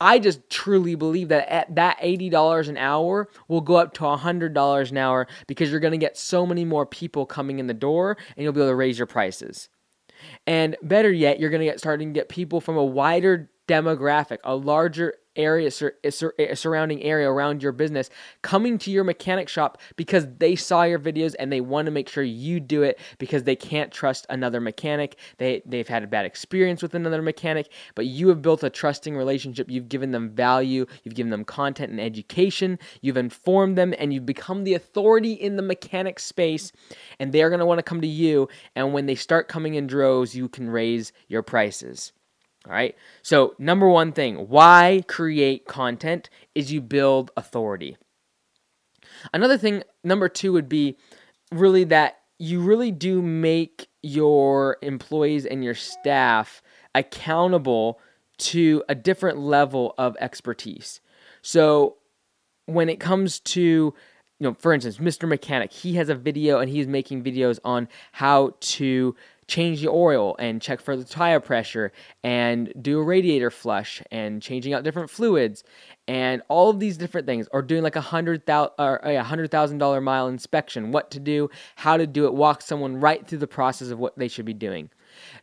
I 0.00 0.20
just 0.20 0.48
truly 0.48 0.94
believe 0.94 1.28
that 1.28 1.48
at 1.52 1.74
that 1.74 1.98
$80 1.98 2.68
an 2.68 2.76
hour 2.76 3.28
will 3.48 3.60
go 3.60 3.76
up 3.76 3.94
to 3.94 4.02
$100 4.02 4.90
an 4.90 4.96
hour 4.96 5.26
because 5.48 5.70
you're 5.70 5.80
going 5.80 5.92
to 5.92 5.98
get 5.98 6.16
so 6.16 6.46
many 6.46 6.64
more 6.64 6.86
people 6.86 7.26
coming 7.26 7.58
in 7.58 7.66
the 7.66 7.74
door 7.74 8.16
and 8.36 8.44
you'll 8.44 8.52
be 8.52 8.60
able 8.60 8.70
to 8.70 8.76
raise 8.76 8.96
your 8.96 9.06
prices. 9.06 9.68
And 10.46 10.76
better 10.82 11.10
yet, 11.10 11.40
you're 11.40 11.50
going 11.50 11.60
to 11.60 11.66
get 11.66 11.78
starting 11.78 12.12
to 12.12 12.20
get 12.20 12.28
people 12.28 12.60
from 12.60 12.76
a 12.76 12.84
wider 12.84 13.50
demographic, 13.66 14.38
a 14.44 14.54
larger 14.54 15.14
area 15.38 15.70
sur- 15.70 15.94
eh, 16.04 16.10
sur- 16.10 16.34
eh, 16.38 16.54
surrounding 16.54 17.02
area 17.02 17.30
around 17.30 17.62
your 17.62 17.72
business 17.72 18.10
coming 18.42 18.76
to 18.78 18.90
your 18.90 19.04
mechanic 19.04 19.48
shop 19.48 19.78
because 19.96 20.26
they 20.38 20.54
saw 20.56 20.82
your 20.82 20.98
videos 20.98 21.34
and 21.38 21.52
they 21.52 21.60
want 21.60 21.86
to 21.86 21.92
make 21.92 22.08
sure 22.08 22.22
you 22.22 22.60
do 22.60 22.82
it 22.82 22.98
because 23.18 23.44
they 23.44 23.56
can't 23.56 23.92
trust 23.92 24.26
another 24.28 24.60
mechanic. 24.60 25.16
They 25.38 25.62
they've 25.64 25.88
had 25.88 26.02
a 26.02 26.06
bad 26.06 26.26
experience 26.26 26.82
with 26.82 26.94
another 26.94 27.22
mechanic 27.22 27.72
but 27.94 28.06
you 28.06 28.28
have 28.28 28.42
built 28.42 28.62
a 28.62 28.70
trusting 28.70 29.16
relationship. 29.16 29.70
You've 29.70 29.88
given 29.88 30.10
them 30.10 30.30
value. 30.30 30.86
You've 31.04 31.14
given 31.14 31.30
them 31.30 31.44
content 31.44 31.90
and 31.90 32.00
education. 32.00 32.78
You've 33.00 33.16
informed 33.16 33.78
them 33.78 33.94
and 33.98 34.12
you've 34.12 34.26
become 34.26 34.64
the 34.64 34.74
authority 34.74 35.32
in 35.32 35.56
the 35.56 35.62
mechanic 35.62 36.18
space 36.18 36.72
and 37.18 37.32
they're 37.32 37.50
going 37.50 37.60
to 37.60 37.66
want 37.66 37.78
to 37.78 37.82
come 37.82 38.00
to 38.00 38.06
you 38.06 38.48
and 38.74 38.92
when 38.92 39.06
they 39.06 39.14
start 39.14 39.48
coming 39.48 39.74
in 39.74 39.86
droves 39.86 40.34
you 40.34 40.48
can 40.48 40.68
raise 40.68 41.12
your 41.28 41.42
prices 41.42 42.12
all 42.68 42.74
right. 42.74 42.94
So, 43.22 43.54
number 43.58 43.88
one 43.88 44.12
thing 44.12 44.48
why 44.48 45.02
create 45.08 45.66
content 45.66 46.28
is 46.54 46.70
you 46.70 46.82
build 46.82 47.30
authority. 47.36 47.96
Another 49.32 49.56
thing, 49.56 49.82
number 50.04 50.28
two, 50.28 50.52
would 50.52 50.68
be 50.68 50.98
really 51.50 51.84
that 51.84 52.18
you 52.38 52.60
really 52.60 52.90
do 52.90 53.22
make 53.22 53.88
your 54.02 54.76
employees 54.82 55.46
and 55.46 55.64
your 55.64 55.74
staff 55.74 56.62
accountable 56.94 58.00
to 58.36 58.84
a 58.88 58.94
different 58.94 59.38
level 59.38 59.94
of 59.96 60.16
expertise. 60.20 61.00
So, 61.40 61.96
when 62.66 62.90
it 62.90 63.00
comes 63.00 63.40
to 63.40 63.94
you 64.40 64.46
know, 64.46 64.54
for 64.54 64.72
instance, 64.72 64.98
Mr. 64.98 65.26
Mechanic, 65.26 65.72
he 65.72 65.94
has 65.94 66.08
a 66.08 66.14
video 66.14 66.60
and 66.60 66.70
he's 66.70 66.86
making 66.86 67.24
videos 67.24 67.58
on 67.64 67.88
how 68.12 68.54
to 68.60 69.16
change 69.48 69.80
the 69.80 69.88
oil 69.88 70.36
and 70.38 70.62
check 70.62 70.80
for 70.80 70.94
the 70.96 71.04
tire 71.04 71.40
pressure 71.40 71.90
and 72.22 72.72
do 72.80 73.00
a 73.00 73.02
radiator 73.02 73.50
flush 73.50 74.02
and 74.10 74.40
changing 74.42 74.74
out 74.74 74.84
different 74.84 75.10
fluids. 75.10 75.64
And 76.06 76.42
all 76.48 76.70
of 76.70 76.78
these 76.78 76.96
different 76.96 77.26
things 77.26 77.48
or 77.50 77.62
doing 77.62 77.82
like 77.82 77.96
a 77.96 78.00
hundred 78.00 78.46
thousand 78.46 78.74
or 78.78 78.96
a 78.98 79.22
hundred 79.22 79.50
thousand 79.50 79.78
dollar 79.78 80.00
mile 80.00 80.28
inspection 80.28 80.92
what 80.92 81.10
to 81.10 81.20
do 81.20 81.50
how 81.76 81.96
to 81.96 82.06
do 82.06 82.26
it 82.26 82.34
walk 82.34 82.62
someone 82.62 83.00
right 83.00 83.26
through 83.26 83.38
the 83.38 83.46
process 83.46 83.88
of 83.88 83.98
what 83.98 84.16
they 84.18 84.28
should 84.28 84.46
be 84.46 84.54
doing. 84.54 84.90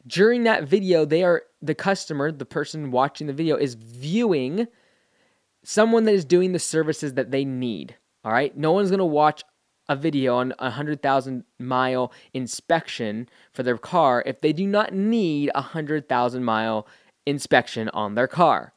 During 0.08 0.44
that 0.44 0.64
video 0.64 1.04
they 1.04 1.24
are 1.24 1.44
the 1.62 1.76
customer 1.76 2.32
the 2.32 2.46
person 2.46 2.92
watching 2.92 3.28
the 3.28 3.34
video 3.34 3.58
is 3.58 3.74
viewing 3.74 4.68
someone 5.64 6.04
that 6.06 6.14
is 6.14 6.26
doing 6.26 6.52
the 6.52 6.60
services 6.60 7.16
that 7.16 7.32
they 7.32 7.44
need 7.44 7.96
all 8.24 8.32
right? 8.32 8.58
No 8.58 8.72
one's 8.72 8.90
going 8.90 8.98
to 8.98 9.06
watch 9.06 9.44
a 9.88 9.96
video 9.96 10.36
on 10.36 10.52
a 10.60 10.66
100,000 10.66 11.44
mile 11.60 12.12
inspection 12.34 13.28
for 13.52 13.64
their 13.64 13.78
car 13.78 14.24
if 14.26 14.42
they 14.42 14.54
do 14.54 14.68
not 14.68 14.94
need 14.94 15.50
a 15.50 15.62
100,000 15.62 16.44
mile 16.44 16.88
inspection 17.26 17.90
on 17.90 18.16
their 18.16 18.28
car. 18.28 18.75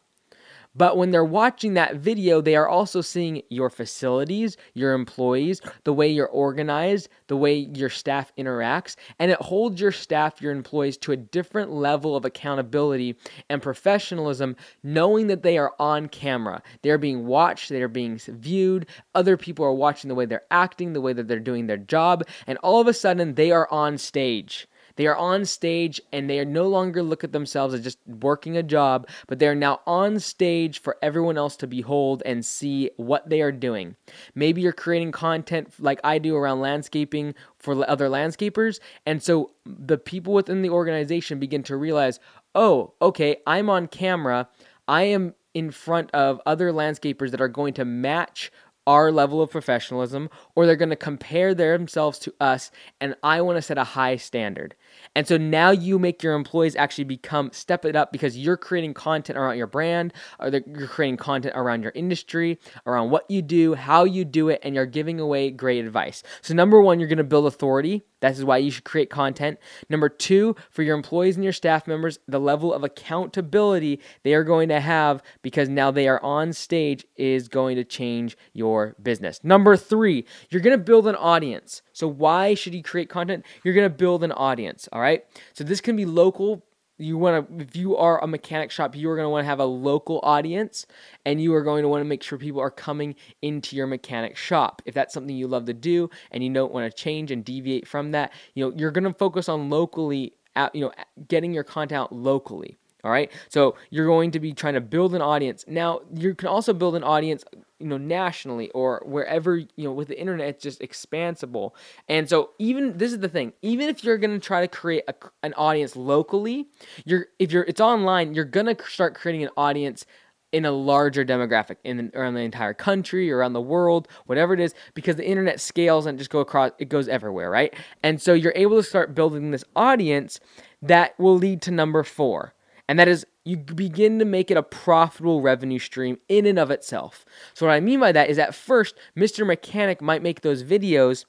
But 0.78 0.96
when 0.96 1.10
they're 1.10 1.24
watching 1.24 1.74
that 1.74 1.96
video, 1.96 2.40
they 2.40 2.54
are 2.54 2.68
also 2.68 3.00
seeing 3.00 3.42
your 3.50 3.68
facilities, 3.68 4.56
your 4.74 4.92
employees, 4.92 5.60
the 5.82 5.92
way 5.92 6.08
you're 6.08 6.28
organized, 6.28 7.08
the 7.26 7.36
way 7.36 7.68
your 7.74 7.90
staff 7.90 8.32
interacts, 8.38 8.94
and 9.18 9.32
it 9.32 9.42
holds 9.42 9.80
your 9.80 9.90
staff, 9.90 10.40
your 10.40 10.52
employees 10.52 10.96
to 10.98 11.10
a 11.10 11.16
different 11.16 11.72
level 11.72 12.14
of 12.14 12.24
accountability 12.24 13.16
and 13.50 13.60
professionalism, 13.60 14.54
knowing 14.84 15.26
that 15.26 15.42
they 15.42 15.58
are 15.58 15.74
on 15.80 16.08
camera. 16.08 16.62
They're 16.82 16.96
being 16.96 17.26
watched, 17.26 17.70
they 17.70 17.82
are 17.82 17.88
being 17.88 18.16
viewed, 18.16 18.86
other 19.16 19.36
people 19.36 19.64
are 19.64 19.74
watching 19.74 20.06
the 20.08 20.14
way 20.14 20.26
they're 20.26 20.42
acting, 20.52 20.92
the 20.92 21.00
way 21.00 21.12
that 21.12 21.26
they're 21.26 21.40
doing 21.40 21.66
their 21.66 21.76
job, 21.76 22.22
and 22.46 22.56
all 22.58 22.80
of 22.80 22.86
a 22.86 22.94
sudden 22.94 23.34
they 23.34 23.50
are 23.50 23.68
on 23.72 23.98
stage. 23.98 24.68
They 24.98 25.06
are 25.06 25.16
on 25.16 25.44
stage 25.44 26.00
and 26.12 26.28
they 26.28 26.40
are 26.40 26.44
no 26.44 26.66
longer 26.66 27.04
look 27.04 27.22
at 27.22 27.30
themselves 27.30 27.72
as 27.72 27.84
just 27.84 27.98
working 28.04 28.56
a 28.56 28.64
job, 28.64 29.08
but 29.28 29.38
they 29.38 29.46
are 29.46 29.54
now 29.54 29.80
on 29.86 30.18
stage 30.18 30.80
for 30.80 30.96
everyone 31.00 31.38
else 31.38 31.56
to 31.58 31.68
behold 31.68 32.20
and 32.26 32.44
see 32.44 32.90
what 32.96 33.30
they 33.30 33.40
are 33.40 33.52
doing. 33.52 33.94
Maybe 34.34 34.60
you're 34.60 34.72
creating 34.72 35.12
content 35.12 35.72
like 35.78 36.00
I 36.02 36.18
do 36.18 36.34
around 36.34 36.60
landscaping 36.60 37.36
for 37.60 37.88
other 37.88 38.08
landscapers, 38.08 38.80
and 39.06 39.22
so 39.22 39.52
the 39.64 39.98
people 39.98 40.34
within 40.34 40.62
the 40.62 40.70
organization 40.70 41.38
begin 41.38 41.62
to 41.62 41.76
realize, 41.76 42.18
"Oh, 42.56 42.94
okay, 43.00 43.36
I'm 43.46 43.70
on 43.70 43.86
camera. 43.86 44.48
I 44.88 45.04
am 45.04 45.34
in 45.54 45.70
front 45.70 46.10
of 46.10 46.40
other 46.44 46.72
landscapers 46.72 47.30
that 47.30 47.40
are 47.40 47.46
going 47.46 47.74
to 47.74 47.84
match 47.84 48.50
our 48.88 49.12
level 49.12 49.42
of 49.42 49.50
professionalism 49.50 50.30
or 50.54 50.64
they're 50.64 50.74
going 50.74 50.88
to 50.88 50.96
compare 50.96 51.54
themselves 51.54 52.18
to 52.18 52.32
us 52.40 52.70
and 53.02 53.14
I 53.22 53.42
want 53.42 53.56
to 53.56 53.62
set 53.62 53.76
a 53.76 53.84
high 53.84 54.16
standard. 54.16 54.74
And 55.14 55.26
so 55.26 55.36
now 55.36 55.70
you 55.70 55.98
make 55.98 56.22
your 56.22 56.34
employees 56.34 56.76
actually 56.76 57.04
become 57.04 57.50
step 57.52 57.84
it 57.84 57.96
up 57.96 58.12
because 58.12 58.38
you're 58.38 58.56
creating 58.56 58.94
content 58.94 59.38
around 59.38 59.56
your 59.56 59.66
brand 59.66 60.12
or 60.38 60.48
you're 60.48 60.86
creating 60.86 61.16
content 61.16 61.54
around 61.56 61.82
your 61.82 61.92
industry, 61.94 62.58
around 62.86 63.10
what 63.10 63.30
you 63.30 63.42
do, 63.42 63.74
how 63.74 64.04
you 64.04 64.24
do 64.24 64.48
it 64.48 64.60
and 64.62 64.74
you're 64.74 64.86
giving 64.86 65.20
away 65.20 65.50
great 65.50 65.84
advice. 65.84 66.22
So 66.40 66.54
number 66.54 66.80
1, 66.80 67.00
you're 67.00 67.08
to 67.18 67.24
build 67.24 67.46
authority. 67.46 68.04
That 68.20 68.32
is 68.32 68.44
why 68.44 68.58
you 68.58 68.72
should 68.72 68.84
create 68.84 69.10
content. 69.10 69.58
Number 69.88 70.08
2, 70.08 70.56
for 70.70 70.82
your 70.82 70.96
employees 70.96 71.36
and 71.36 71.44
your 71.44 71.52
staff 71.52 71.86
members, 71.86 72.18
the 72.26 72.40
level 72.40 72.72
of 72.74 72.82
accountability 72.82 74.00
they 74.24 74.34
are 74.34 74.42
going 74.42 74.68
to 74.70 74.80
have 74.80 75.22
because 75.42 75.68
now 75.68 75.90
they 75.90 76.08
are 76.08 76.22
on 76.22 76.52
stage 76.52 77.06
is 77.16 77.48
going 77.48 77.76
to 77.76 77.84
change 77.84 78.36
your 78.52 78.68
your 78.68 78.94
business. 79.02 79.40
Number 79.42 79.76
three, 79.76 80.24
you're 80.50 80.62
going 80.62 80.76
to 80.76 80.82
build 80.82 81.06
an 81.06 81.16
audience. 81.16 81.82
So, 81.98 82.06
why 82.06 82.54
should 82.54 82.74
you 82.74 82.82
create 82.84 83.08
content? 83.08 83.44
You're 83.64 83.74
to 83.74 83.90
build 83.90 84.22
an 84.22 84.30
audience. 84.30 84.88
All 84.92 85.00
right. 85.00 85.24
So, 85.52 85.64
this 85.64 85.80
can 85.80 85.96
be 85.96 86.04
local. 86.04 86.64
You 86.96 87.18
want 87.18 87.48
to, 87.48 87.60
if 87.60 87.74
you 87.74 87.96
are 87.96 88.22
a 88.22 88.26
mechanic 88.28 88.70
shop, 88.70 88.94
you 88.94 89.10
are 89.10 89.16
going 89.16 89.26
to 89.26 89.30
want 89.30 89.42
to 89.42 89.46
have 89.46 89.58
a 89.58 89.64
local 89.64 90.20
audience 90.22 90.86
and 91.26 91.42
you 91.42 91.52
are 91.54 91.62
going 91.62 91.82
to 91.82 91.88
want 91.88 92.02
to 92.02 92.04
make 92.04 92.22
sure 92.22 92.38
people 92.38 92.60
are 92.60 92.70
coming 92.70 93.16
into 93.42 93.74
your 93.74 93.88
mechanic 93.88 94.36
shop. 94.36 94.80
If 94.84 94.94
that's 94.94 95.12
something 95.12 95.34
you 95.34 95.48
love 95.48 95.64
to 95.64 95.74
do 95.74 96.08
and 96.30 96.44
you 96.44 96.54
don't 96.54 96.72
want 96.72 96.88
to 96.88 96.96
change 96.96 97.32
and 97.32 97.44
deviate 97.44 97.88
from 97.88 98.12
that, 98.12 98.32
you 98.54 98.64
know, 98.64 98.76
you're 98.76 98.92
going 98.92 99.04
to 99.04 99.12
focus 99.12 99.48
on 99.48 99.68
locally, 99.68 100.34
you 100.72 100.80
know, 100.80 100.92
getting 101.26 101.52
your 101.52 101.64
content 101.64 101.98
out 101.98 102.12
locally. 102.12 102.78
All 103.04 103.12
right. 103.12 103.30
So 103.48 103.76
you're 103.90 104.06
going 104.06 104.32
to 104.32 104.40
be 104.40 104.52
trying 104.52 104.74
to 104.74 104.80
build 104.80 105.14
an 105.14 105.22
audience. 105.22 105.64
Now, 105.68 106.00
you 106.12 106.34
can 106.34 106.48
also 106.48 106.72
build 106.72 106.96
an 106.96 107.04
audience, 107.04 107.44
you 107.78 107.86
know, 107.86 107.96
nationally 107.96 108.70
or 108.70 109.02
wherever, 109.06 109.56
you 109.56 109.68
know, 109.76 109.92
with 109.92 110.08
the 110.08 110.18
internet, 110.18 110.48
it's 110.48 110.62
just 110.62 110.80
expansible. 110.80 111.76
And 112.08 112.28
so 112.28 112.50
even 112.58 112.98
this 112.98 113.12
is 113.12 113.20
the 113.20 113.28
thing, 113.28 113.52
even 113.62 113.88
if 113.88 114.02
you're 114.02 114.18
going 114.18 114.32
to 114.32 114.44
try 114.44 114.62
to 114.62 114.68
create 114.68 115.04
a, 115.06 115.14
an 115.44 115.54
audience 115.54 115.94
locally, 115.94 116.66
you're 117.04 117.26
if 117.38 117.52
you're 117.52 117.62
it's 117.64 117.80
online, 117.80 118.34
you're 118.34 118.44
going 118.44 118.66
to 118.66 118.76
start 118.84 119.14
creating 119.14 119.44
an 119.44 119.50
audience 119.56 120.04
in 120.50 120.64
a 120.64 120.72
larger 120.72 121.24
demographic 121.24 121.76
in 121.84 122.10
around 122.14 122.34
the 122.34 122.40
entire 122.40 122.72
country 122.72 123.30
around 123.30 123.52
the 123.52 123.60
world 123.60 124.08
whatever 124.24 124.54
it 124.54 124.60
is 124.60 124.74
because 124.94 125.16
the 125.16 125.26
internet 125.26 125.60
scales 125.60 126.06
and 126.06 126.16
just 126.16 126.30
go 126.30 126.38
across 126.40 126.70
it 126.78 126.88
goes 126.88 127.06
everywhere 127.06 127.50
right 127.50 127.74
and 128.02 128.22
so 128.22 128.32
you're 128.32 128.54
able 128.56 128.76
to 128.76 128.82
start 128.82 129.14
building 129.14 129.50
this 129.50 129.62
audience 129.76 130.40
that 130.80 131.18
will 131.20 131.36
lead 131.36 131.60
to 131.60 131.70
number 131.70 132.02
4 132.02 132.54
and 132.88 132.98
that 132.98 133.08
is 133.08 133.26
you 133.44 133.56
begin 133.56 134.18
to 134.18 134.24
make 134.24 134.50
it 134.50 134.56
a 134.56 134.62
profitable 134.62 135.40
revenue 135.40 135.78
stream 135.78 136.18
in 136.28 136.46
and 136.46 136.58
of 136.58 136.70
itself. 136.70 137.24
So, 137.54 137.66
what 137.66 137.72
I 137.72 137.80
mean 137.80 138.00
by 138.00 138.12
that 138.12 138.30
is 138.30 138.38
at 138.38 138.54
first, 138.54 138.94
Mr. 139.16 139.46
Mechanic 139.46 140.00
might 140.00 140.22
make 140.22 140.40
those 140.40 140.64
videos 140.64 141.24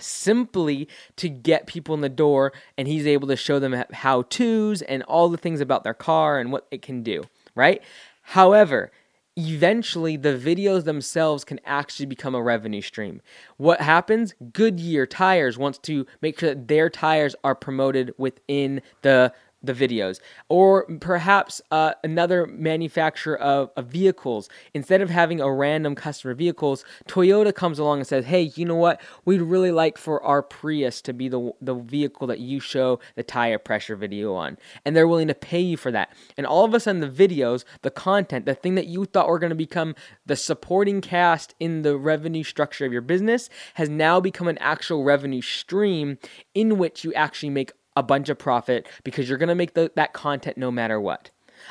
simply 0.00 0.88
to 1.16 1.28
get 1.28 1.66
people 1.66 1.94
in 1.94 2.00
the 2.00 2.08
door, 2.08 2.52
and 2.76 2.88
he's 2.88 3.06
able 3.06 3.28
to 3.28 3.36
show 3.36 3.58
them 3.58 3.84
how 3.92 4.22
to's 4.22 4.82
and 4.82 5.02
all 5.04 5.28
the 5.28 5.36
things 5.36 5.60
about 5.60 5.84
their 5.84 5.94
car 5.94 6.38
and 6.38 6.52
what 6.52 6.66
it 6.70 6.82
can 6.82 7.02
do, 7.02 7.24
right? 7.54 7.82
However, 8.22 8.92
eventually 9.36 10.16
the 10.16 10.36
videos 10.36 10.84
themselves 10.84 11.44
can 11.44 11.60
actually 11.64 12.06
become 12.06 12.34
a 12.34 12.42
revenue 12.42 12.82
stream. 12.82 13.22
What 13.56 13.80
happens? 13.80 14.34
Goodyear 14.52 15.06
Tires 15.06 15.56
wants 15.56 15.78
to 15.80 16.06
make 16.20 16.40
sure 16.40 16.50
that 16.50 16.66
their 16.68 16.90
tires 16.90 17.36
are 17.44 17.54
promoted 17.54 18.12
within 18.18 18.82
the 19.02 19.32
the 19.62 19.74
videos. 19.74 20.20
Or 20.48 20.84
perhaps 21.00 21.60
uh, 21.70 21.94
another 22.04 22.46
manufacturer 22.46 23.38
of, 23.38 23.70
of, 23.76 23.88
vehicles. 23.88 24.48
Instead 24.74 25.00
of 25.00 25.10
having 25.10 25.40
a 25.40 25.50
random 25.50 25.94
customer 25.94 26.34
vehicles 26.34 26.84
toyota 27.06 27.54
comes 27.54 27.78
along 27.78 27.98
and 27.98 28.06
says 28.06 28.26
hey 28.26 28.52
you 28.54 28.64
know 28.64 28.76
what? 28.76 29.00
We'd 29.24 29.40
really 29.40 29.72
like 29.72 29.98
for 29.98 30.22
our 30.22 30.42
prius 30.42 31.00
to 31.02 31.12
be 31.12 31.28
the, 31.28 31.52
the 31.60 31.74
vehicle 31.74 32.26
that 32.26 32.38
you 32.38 32.60
show 32.60 33.00
the 33.14 33.22
tire 33.22 33.58
pressure 33.58 33.96
video 33.96 34.34
on. 34.34 34.58
And 34.84 34.94
they're 34.94 35.08
willing 35.08 35.28
to 35.28 35.34
pay 35.34 35.60
you 35.60 35.76
for 35.76 35.90
that. 35.90 36.12
And 36.36 36.46
all 36.46 36.64
of 36.64 36.74
a 36.74 36.80
sudden 36.80 37.00
the 37.00 37.08
videos 37.08 37.64
the 37.82 37.90
content 37.90 38.46
the 38.46 38.54
thing 38.54 38.74
that 38.74 38.86
you 38.86 39.06
thought 39.06 39.28
were 39.28 39.38
going 39.38 39.50
to 39.50 39.56
become 39.56 39.94
the 40.26 40.36
supporting 40.36 41.00
cast 41.00 41.54
in 41.58 41.82
the 41.82 41.96
revenue 41.96 42.44
structure 42.44 42.84
of 42.84 42.92
your 42.92 43.02
business 43.02 43.48
has 43.74 43.88
now 43.88 44.20
become 44.20 44.48
an 44.48 44.58
actual 44.58 45.04
revenue 45.04 45.42
stream 45.42 46.18
in 46.54 46.78
which 46.78 47.04
you 47.04 47.12
actually 47.14 47.50
make 47.50 47.72
a 47.98 48.02
bunch 48.02 48.28
of 48.28 48.38
profit 48.38 48.86
because 49.02 49.28
you're 49.28 49.38
going 49.38 49.48
to 49.48 49.54
make 49.56 49.74
the, 49.74 49.90
that 49.96 50.12
content 50.12 50.56
no 50.56 50.70
matter 50.70 51.00
what. 51.00 51.30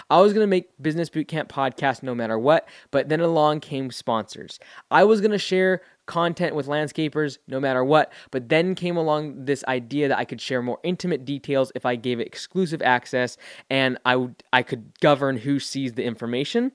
I 0.09 0.19
was 0.19 0.33
going 0.33 0.43
to 0.43 0.49
make 0.49 0.69
Business 0.81 1.09
Bootcamp 1.09 1.47
podcast 1.47 2.03
no 2.03 2.13
matter 2.13 2.37
what, 2.37 2.67
but 2.91 3.07
then 3.07 3.21
along 3.21 3.61
came 3.61 3.89
sponsors. 3.89 4.59
I 4.91 5.05
was 5.05 5.21
going 5.21 5.31
to 5.31 5.37
share 5.37 5.81
content 6.05 6.53
with 6.53 6.67
landscapers 6.67 7.37
no 7.47 7.61
matter 7.61 7.85
what, 7.85 8.11
but 8.29 8.49
then 8.49 8.75
came 8.75 8.97
along 8.97 9.45
this 9.45 9.63
idea 9.69 10.09
that 10.09 10.17
I 10.17 10.25
could 10.25 10.41
share 10.41 10.61
more 10.61 10.79
intimate 10.83 11.23
details 11.23 11.71
if 11.73 11.85
I 11.85 11.95
gave 11.95 12.19
it 12.19 12.27
exclusive 12.27 12.81
access 12.81 13.37
and 13.69 13.97
I 14.03 14.27
I 14.51 14.63
could 14.63 14.99
govern 14.99 15.37
who 15.37 15.61
sees 15.61 15.93
the 15.93 16.03
information 16.03 16.73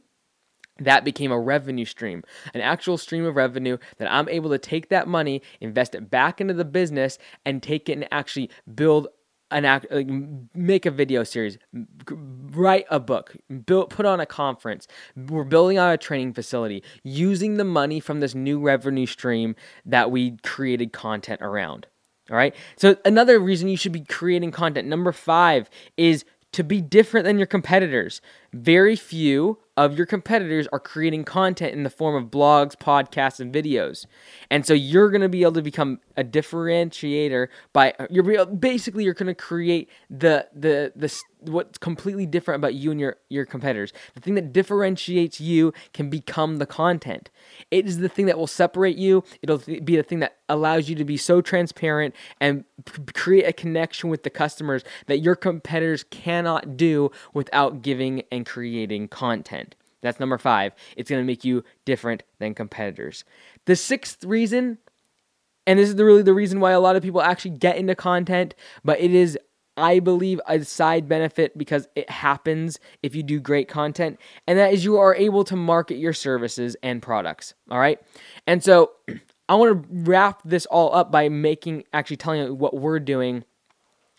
that 0.78 1.04
became 1.04 1.30
a 1.30 1.38
revenue 1.38 1.84
stream, 1.84 2.22
an 2.54 2.60
actual 2.60 2.96
stream 2.96 3.24
of 3.24 3.36
revenue 3.36 3.76
that 3.98 4.10
I'm 4.10 4.28
able 4.28 4.50
to 4.50 4.58
take 4.58 4.88
that 4.88 5.06
money, 5.06 5.42
invest 5.60 5.94
it 5.94 6.10
back 6.10 6.40
into 6.40 6.54
the 6.54 6.64
business, 6.64 7.18
and 7.44 7.62
take 7.62 7.88
it 7.88 7.92
and 7.92 8.08
actually 8.10 8.50
build 8.74 9.08
an 9.52 9.64
act, 9.64 9.86
like, 9.90 10.08
make 10.54 10.86
a 10.86 10.90
video 10.90 11.24
series, 11.24 11.58
write 12.10 12.86
a 12.90 12.98
book, 12.98 13.36
build, 13.66 13.90
put 13.90 14.06
on 14.06 14.20
a 14.20 14.26
conference. 14.26 14.86
We're 15.16 15.44
building 15.44 15.78
out 15.78 15.92
a 15.92 15.96
training 15.96 16.32
facility 16.32 16.82
using 17.02 17.56
the 17.56 17.64
money 17.64 18.00
from 18.00 18.20
this 18.20 18.34
new 18.34 18.60
revenue 18.60 19.06
stream 19.06 19.54
that 19.84 20.10
we 20.10 20.36
created 20.42 20.92
content 20.92 21.40
around. 21.42 21.86
All 22.30 22.36
right. 22.36 22.54
So 22.76 22.96
another 23.04 23.38
reason 23.38 23.68
you 23.68 23.76
should 23.76 23.92
be 23.92 24.04
creating 24.04 24.52
content. 24.52 24.88
Number 24.88 25.12
five 25.12 25.68
is 25.96 26.24
to 26.52 26.62
be 26.62 26.80
different 26.80 27.24
than 27.24 27.38
your 27.38 27.46
competitors. 27.46 28.20
Very 28.52 28.96
few 28.96 29.58
of 29.76 29.96
your 29.96 30.06
competitors 30.06 30.68
are 30.72 30.80
creating 30.80 31.24
content 31.24 31.72
in 31.72 31.82
the 31.82 31.90
form 31.90 32.14
of 32.14 32.30
blogs, 32.30 32.76
podcasts, 32.76 33.40
and 33.40 33.54
videos. 33.54 34.06
And 34.50 34.66
so 34.66 34.74
you're 34.74 35.10
going 35.10 35.22
to 35.22 35.28
be 35.28 35.42
able 35.42 35.52
to 35.52 35.62
become 35.62 36.00
a 36.16 36.24
differentiator 36.24 37.48
by 37.72 37.94
you're 38.10 38.46
basically 38.46 39.04
you're 39.04 39.14
going 39.14 39.28
to 39.28 39.34
create 39.34 39.88
the 40.10 40.46
the 40.54 40.92
the 40.94 41.22
what's 41.40 41.78
completely 41.78 42.26
different 42.26 42.60
about 42.60 42.74
you 42.74 42.90
and 42.90 43.00
your 43.00 43.16
your 43.28 43.46
competitors. 43.46 43.92
The 44.14 44.20
thing 44.20 44.34
that 44.34 44.52
differentiates 44.52 45.40
you 45.40 45.72
can 45.92 46.10
become 46.10 46.58
the 46.58 46.66
content. 46.66 47.30
It 47.70 47.86
is 47.86 47.98
the 47.98 48.08
thing 48.08 48.26
that 48.26 48.38
will 48.38 48.46
separate 48.46 48.96
you. 48.96 49.24
It'll 49.42 49.58
be 49.58 49.96
the 49.96 50.02
thing 50.02 50.20
that 50.20 50.38
allows 50.48 50.88
you 50.88 50.94
to 50.96 51.04
be 51.04 51.16
so 51.16 51.40
transparent 51.40 52.14
and 52.40 52.64
create 53.14 53.44
a 53.44 53.52
connection 53.52 54.10
with 54.10 54.22
the 54.22 54.30
customers 54.30 54.84
that 55.06 55.18
your 55.18 55.34
competitors 55.34 56.04
cannot 56.10 56.76
do 56.76 57.10
without 57.32 57.82
giving 57.82 58.22
and 58.30 58.44
creating 58.44 59.08
content. 59.08 59.71
That's 60.02 60.20
number 60.20 60.38
five. 60.38 60.74
It's 60.96 61.08
going 61.08 61.22
to 61.22 61.26
make 61.26 61.44
you 61.44 61.64
different 61.84 62.24
than 62.38 62.54
competitors. 62.54 63.24
The 63.66 63.76
sixth 63.76 64.24
reason, 64.24 64.78
and 65.66 65.78
this 65.78 65.88
is 65.88 65.96
the, 65.96 66.04
really 66.04 66.22
the 66.22 66.34
reason 66.34 66.60
why 66.60 66.72
a 66.72 66.80
lot 66.80 66.96
of 66.96 67.02
people 67.02 67.22
actually 67.22 67.52
get 67.52 67.76
into 67.76 67.94
content, 67.94 68.54
but 68.84 69.00
it 69.00 69.12
is, 69.12 69.38
I 69.76 70.00
believe, 70.00 70.40
a 70.46 70.64
side 70.64 71.08
benefit 71.08 71.56
because 71.56 71.86
it 71.94 72.10
happens 72.10 72.78
if 73.02 73.14
you 73.14 73.22
do 73.22 73.38
great 73.40 73.68
content, 73.68 74.18
and 74.46 74.58
that 74.58 74.72
is 74.72 74.84
you 74.84 74.98
are 74.98 75.14
able 75.14 75.44
to 75.44 75.56
market 75.56 75.96
your 75.96 76.12
services 76.12 76.76
and 76.82 77.00
products. 77.00 77.54
All 77.70 77.78
right. 77.78 78.00
And 78.46 78.62
so 78.62 78.92
I 79.48 79.54
want 79.54 79.82
to 79.82 79.88
wrap 80.10 80.42
this 80.44 80.66
all 80.66 80.94
up 80.94 81.12
by 81.12 81.28
making, 81.28 81.84
actually 81.92 82.16
telling 82.16 82.42
you 82.42 82.54
what 82.54 82.74
we're 82.74 83.00
doing 83.00 83.44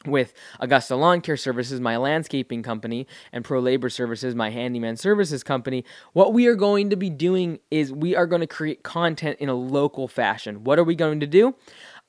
with 0.06 0.34
Augusta 0.60 0.96
Lawn 0.96 1.22
Care 1.22 1.38
Services, 1.38 1.80
my 1.80 1.98
landscaping 1.98 2.64
company, 2.64 3.08
and 3.32 3.44
Pro 3.44 3.60
Labor 3.60 3.90
Services, 3.90 4.36
my 4.36 4.50
handyman 4.50 4.98
services 4.98 5.44
company, 5.44 5.86
what 6.14 6.34
we 6.34 6.48
are 6.48 6.56
going 6.56 6.90
to 6.90 6.96
be 6.96 7.10
doing 7.10 7.60
is 7.72 7.92
we 7.92 8.16
are 8.16 8.28
going 8.28 8.42
to 8.42 8.48
create 8.48 8.84
content 8.84 9.38
in 9.40 9.50
a 9.50 9.56
local 9.56 10.08
fashion. 10.08 10.64
What 10.64 10.80
are 10.80 10.84
we 10.84 10.96
going 10.96 11.20
to 11.20 11.28
do? 11.28 11.56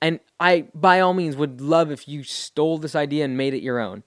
And 0.00 0.20
I, 0.38 0.68
by 0.74 1.00
all 1.00 1.14
means, 1.14 1.36
would 1.36 1.60
love 1.60 1.90
if 1.90 2.08
you 2.08 2.24
stole 2.24 2.78
this 2.78 2.94
idea 2.94 3.24
and 3.24 3.36
made 3.36 3.54
it 3.54 3.62
your 3.62 3.78
own. 3.78 4.04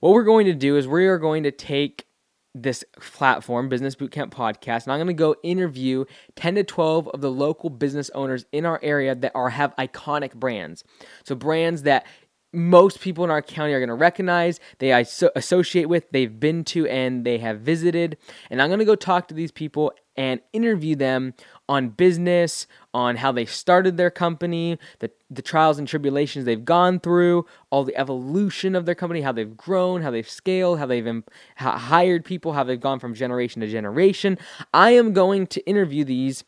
What 0.00 0.12
we're 0.12 0.24
going 0.24 0.46
to 0.46 0.54
do 0.54 0.76
is 0.76 0.86
we 0.86 1.06
are 1.06 1.18
going 1.18 1.42
to 1.42 1.50
take 1.50 2.06
this 2.54 2.84
platform, 3.00 3.68
Business 3.68 3.94
Bootcamp 3.94 4.30
Podcast, 4.30 4.84
and 4.84 4.92
I'm 4.92 4.98
going 4.98 5.08
to 5.08 5.12
go 5.12 5.36
interview 5.42 6.04
10 6.36 6.56
to 6.56 6.64
12 6.64 7.08
of 7.08 7.20
the 7.20 7.30
local 7.30 7.70
business 7.70 8.10
owners 8.14 8.46
in 8.52 8.64
our 8.64 8.80
area 8.82 9.14
that 9.14 9.32
are 9.34 9.50
have 9.50 9.74
iconic 9.76 10.34
brands. 10.34 10.84
So 11.24 11.34
brands 11.34 11.82
that 11.82 12.06
most 12.52 13.00
people 13.00 13.24
in 13.24 13.30
our 13.30 13.42
county 13.42 13.72
are 13.72 13.78
going 13.78 13.88
to 13.88 13.94
recognize, 13.94 14.58
they 14.78 14.90
associate 14.92 15.86
with, 15.86 16.10
they've 16.10 16.40
been 16.40 16.64
to, 16.64 16.86
and 16.86 17.24
they 17.24 17.38
have 17.38 17.60
visited. 17.60 18.16
And 18.50 18.62
I'm 18.62 18.68
going 18.68 18.78
to 18.78 18.84
go 18.84 18.94
talk 18.94 19.28
to 19.28 19.34
these 19.34 19.52
people 19.52 19.92
and 20.16 20.40
interview 20.52 20.96
them 20.96 21.34
on 21.68 21.90
business, 21.90 22.66
on 22.92 23.16
how 23.16 23.30
they 23.30 23.44
started 23.44 23.96
their 23.96 24.10
company, 24.10 24.78
the, 24.98 25.10
the 25.30 25.42
trials 25.42 25.78
and 25.78 25.86
tribulations 25.86 26.44
they've 26.44 26.64
gone 26.64 26.98
through, 26.98 27.46
all 27.70 27.84
the 27.84 27.96
evolution 27.96 28.74
of 28.74 28.84
their 28.84 28.96
company, 28.96 29.20
how 29.20 29.30
they've 29.30 29.56
grown, 29.56 30.02
how 30.02 30.10
they've 30.10 30.28
scaled, 30.28 30.80
how 30.80 30.86
they've 30.86 31.06
Im- 31.06 31.24
hired 31.56 32.24
people, 32.24 32.54
how 32.54 32.64
they've 32.64 32.80
gone 32.80 32.98
from 32.98 33.14
generation 33.14 33.60
to 33.60 33.68
generation. 33.68 34.38
I 34.74 34.90
am 34.92 35.12
going 35.12 35.46
to 35.48 35.64
interview 35.66 36.04
these 36.04 36.44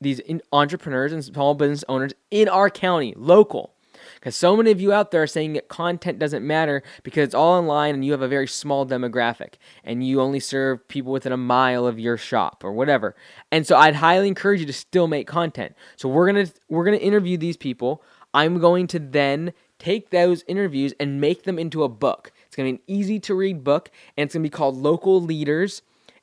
these 0.00 0.20
entrepreneurs 0.52 1.12
and 1.12 1.24
small 1.24 1.54
business 1.54 1.84
owners 1.88 2.12
in 2.32 2.48
our 2.48 2.68
county, 2.68 3.14
local. 3.16 3.71
Because 4.14 4.36
so 4.36 4.56
many 4.56 4.70
of 4.70 4.80
you 4.80 4.92
out 4.92 5.10
there 5.10 5.22
are 5.22 5.26
saying 5.26 5.54
that 5.54 5.68
content 5.68 6.18
doesn't 6.18 6.46
matter 6.46 6.82
because 7.02 7.24
it's 7.24 7.34
all 7.34 7.58
online 7.58 7.94
and 7.94 8.04
you 8.04 8.12
have 8.12 8.22
a 8.22 8.28
very 8.28 8.46
small 8.46 8.86
demographic 8.86 9.54
and 9.84 10.06
you 10.06 10.20
only 10.20 10.40
serve 10.40 10.86
people 10.88 11.12
within 11.12 11.32
a 11.32 11.36
mile 11.36 11.86
of 11.86 11.98
your 11.98 12.16
shop 12.16 12.62
or 12.64 12.72
whatever. 12.72 13.14
And 13.50 13.66
so 13.66 13.76
I'd 13.76 13.96
highly 13.96 14.28
encourage 14.28 14.60
you 14.60 14.66
to 14.66 14.72
still 14.72 15.06
make 15.06 15.26
content. 15.26 15.74
So 15.96 16.08
we're 16.08 16.26
gonna 16.26 16.48
we're 16.68 16.84
gonna 16.84 16.96
interview 16.98 17.36
these 17.36 17.56
people. 17.56 18.02
I'm 18.34 18.58
going 18.58 18.86
to 18.88 18.98
then 18.98 19.52
take 19.78 20.10
those 20.10 20.44
interviews 20.46 20.94
and 21.00 21.20
make 21.20 21.42
them 21.42 21.58
into 21.58 21.82
a 21.82 21.88
book. 21.88 22.32
It's 22.46 22.56
gonna 22.56 22.68
be 22.68 22.76
an 22.76 22.80
easy 22.86 23.20
to 23.20 23.34
read 23.34 23.64
book 23.64 23.90
and 24.16 24.26
it's 24.26 24.34
gonna 24.34 24.42
be 24.42 24.50
called 24.50 24.76
Local 24.76 25.20
Leaders 25.20 25.82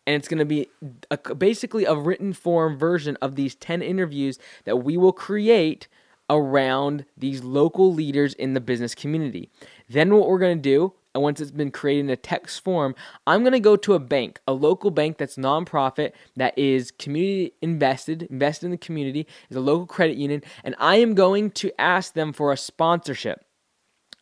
and 0.10 0.16
it's 0.16 0.28
going 0.28 0.40
to 0.40 0.46
be 0.46 0.68
a, 1.12 1.36
basically 1.36 1.86
a 1.86 1.94
written 1.94 2.34
form 2.34 2.80
version 2.80 3.16
of 3.22 3.36
these 3.36 3.54
10 3.54 3.84
interviews 3.84 4.40
that 4.64 4.78
we 4.78 4.98
will 4.98 5.14
create 5.14 5.88
around 6.30 7.06
these 7.18 7.44
local 7.44 7.94
leaders 7.94 8.34
in 8.36 8.54
the 8.54 8.62
business 8.62 8.96
community. 8.96 9.50
Then, 9.90 10.14
what 10.14 10.28
we're 10.28 10.40
going 10.40 10.58
to 10.58 10.62
do, 10.62 10.94
and 11.14 11.24
once 11.24 11.42
it's 11.42 11.52
been 11.52 11.72
created 11.72 12.02
in 12.02 12.10
a 12.10 12.16
text 12.16 12.64
form, 12.64 12.94
I'm 13.26 13.42
going 13.42 13.54
to 13.54 13.60
go 13.60 13.76
to 13.76 13.94
a 13.94 14.00
bank, 14.00 14.40
a 14.48 14.54
local 14.54 14.92
bank 14.92 15.18
that's 15.18 15.38
nonprofit, 15.38 16.12
that 16.36 16.58
is 16.58 16.92
community 16.92 17.54
invested, 17.62 18.24
invested 18.24 18.68
in 18.68 18.72
the 18.72 18.78
community, 18.78 19.28
is 19.50 19.58
a 19.58 19.62
local 19.62 19.88
credit 19.88 20.18
union, 20.18 20.44
and 20.64 20.76
I 20.78 20.98
am 20.98 21.16
going 21.16 21.52
to 21.52 21.72
ask 21.80 22.14
them 22.14 22.34
for 22.34 22.52
a 22.52 22.58
sponsorship. 22.58 23.44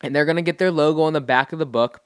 And 0.02 0.16
they're 0.16 0.26
going 0.26 0.36
to 0.36 0.44
get 0.44 0.60
their 0.60 0.72
logo 0.72 1.02
on 1.02 1.14
the 1.14 1.22
back 1.22 1.52
of 1.52 1.60
the 1.60 1.66
book. 1.66 2.02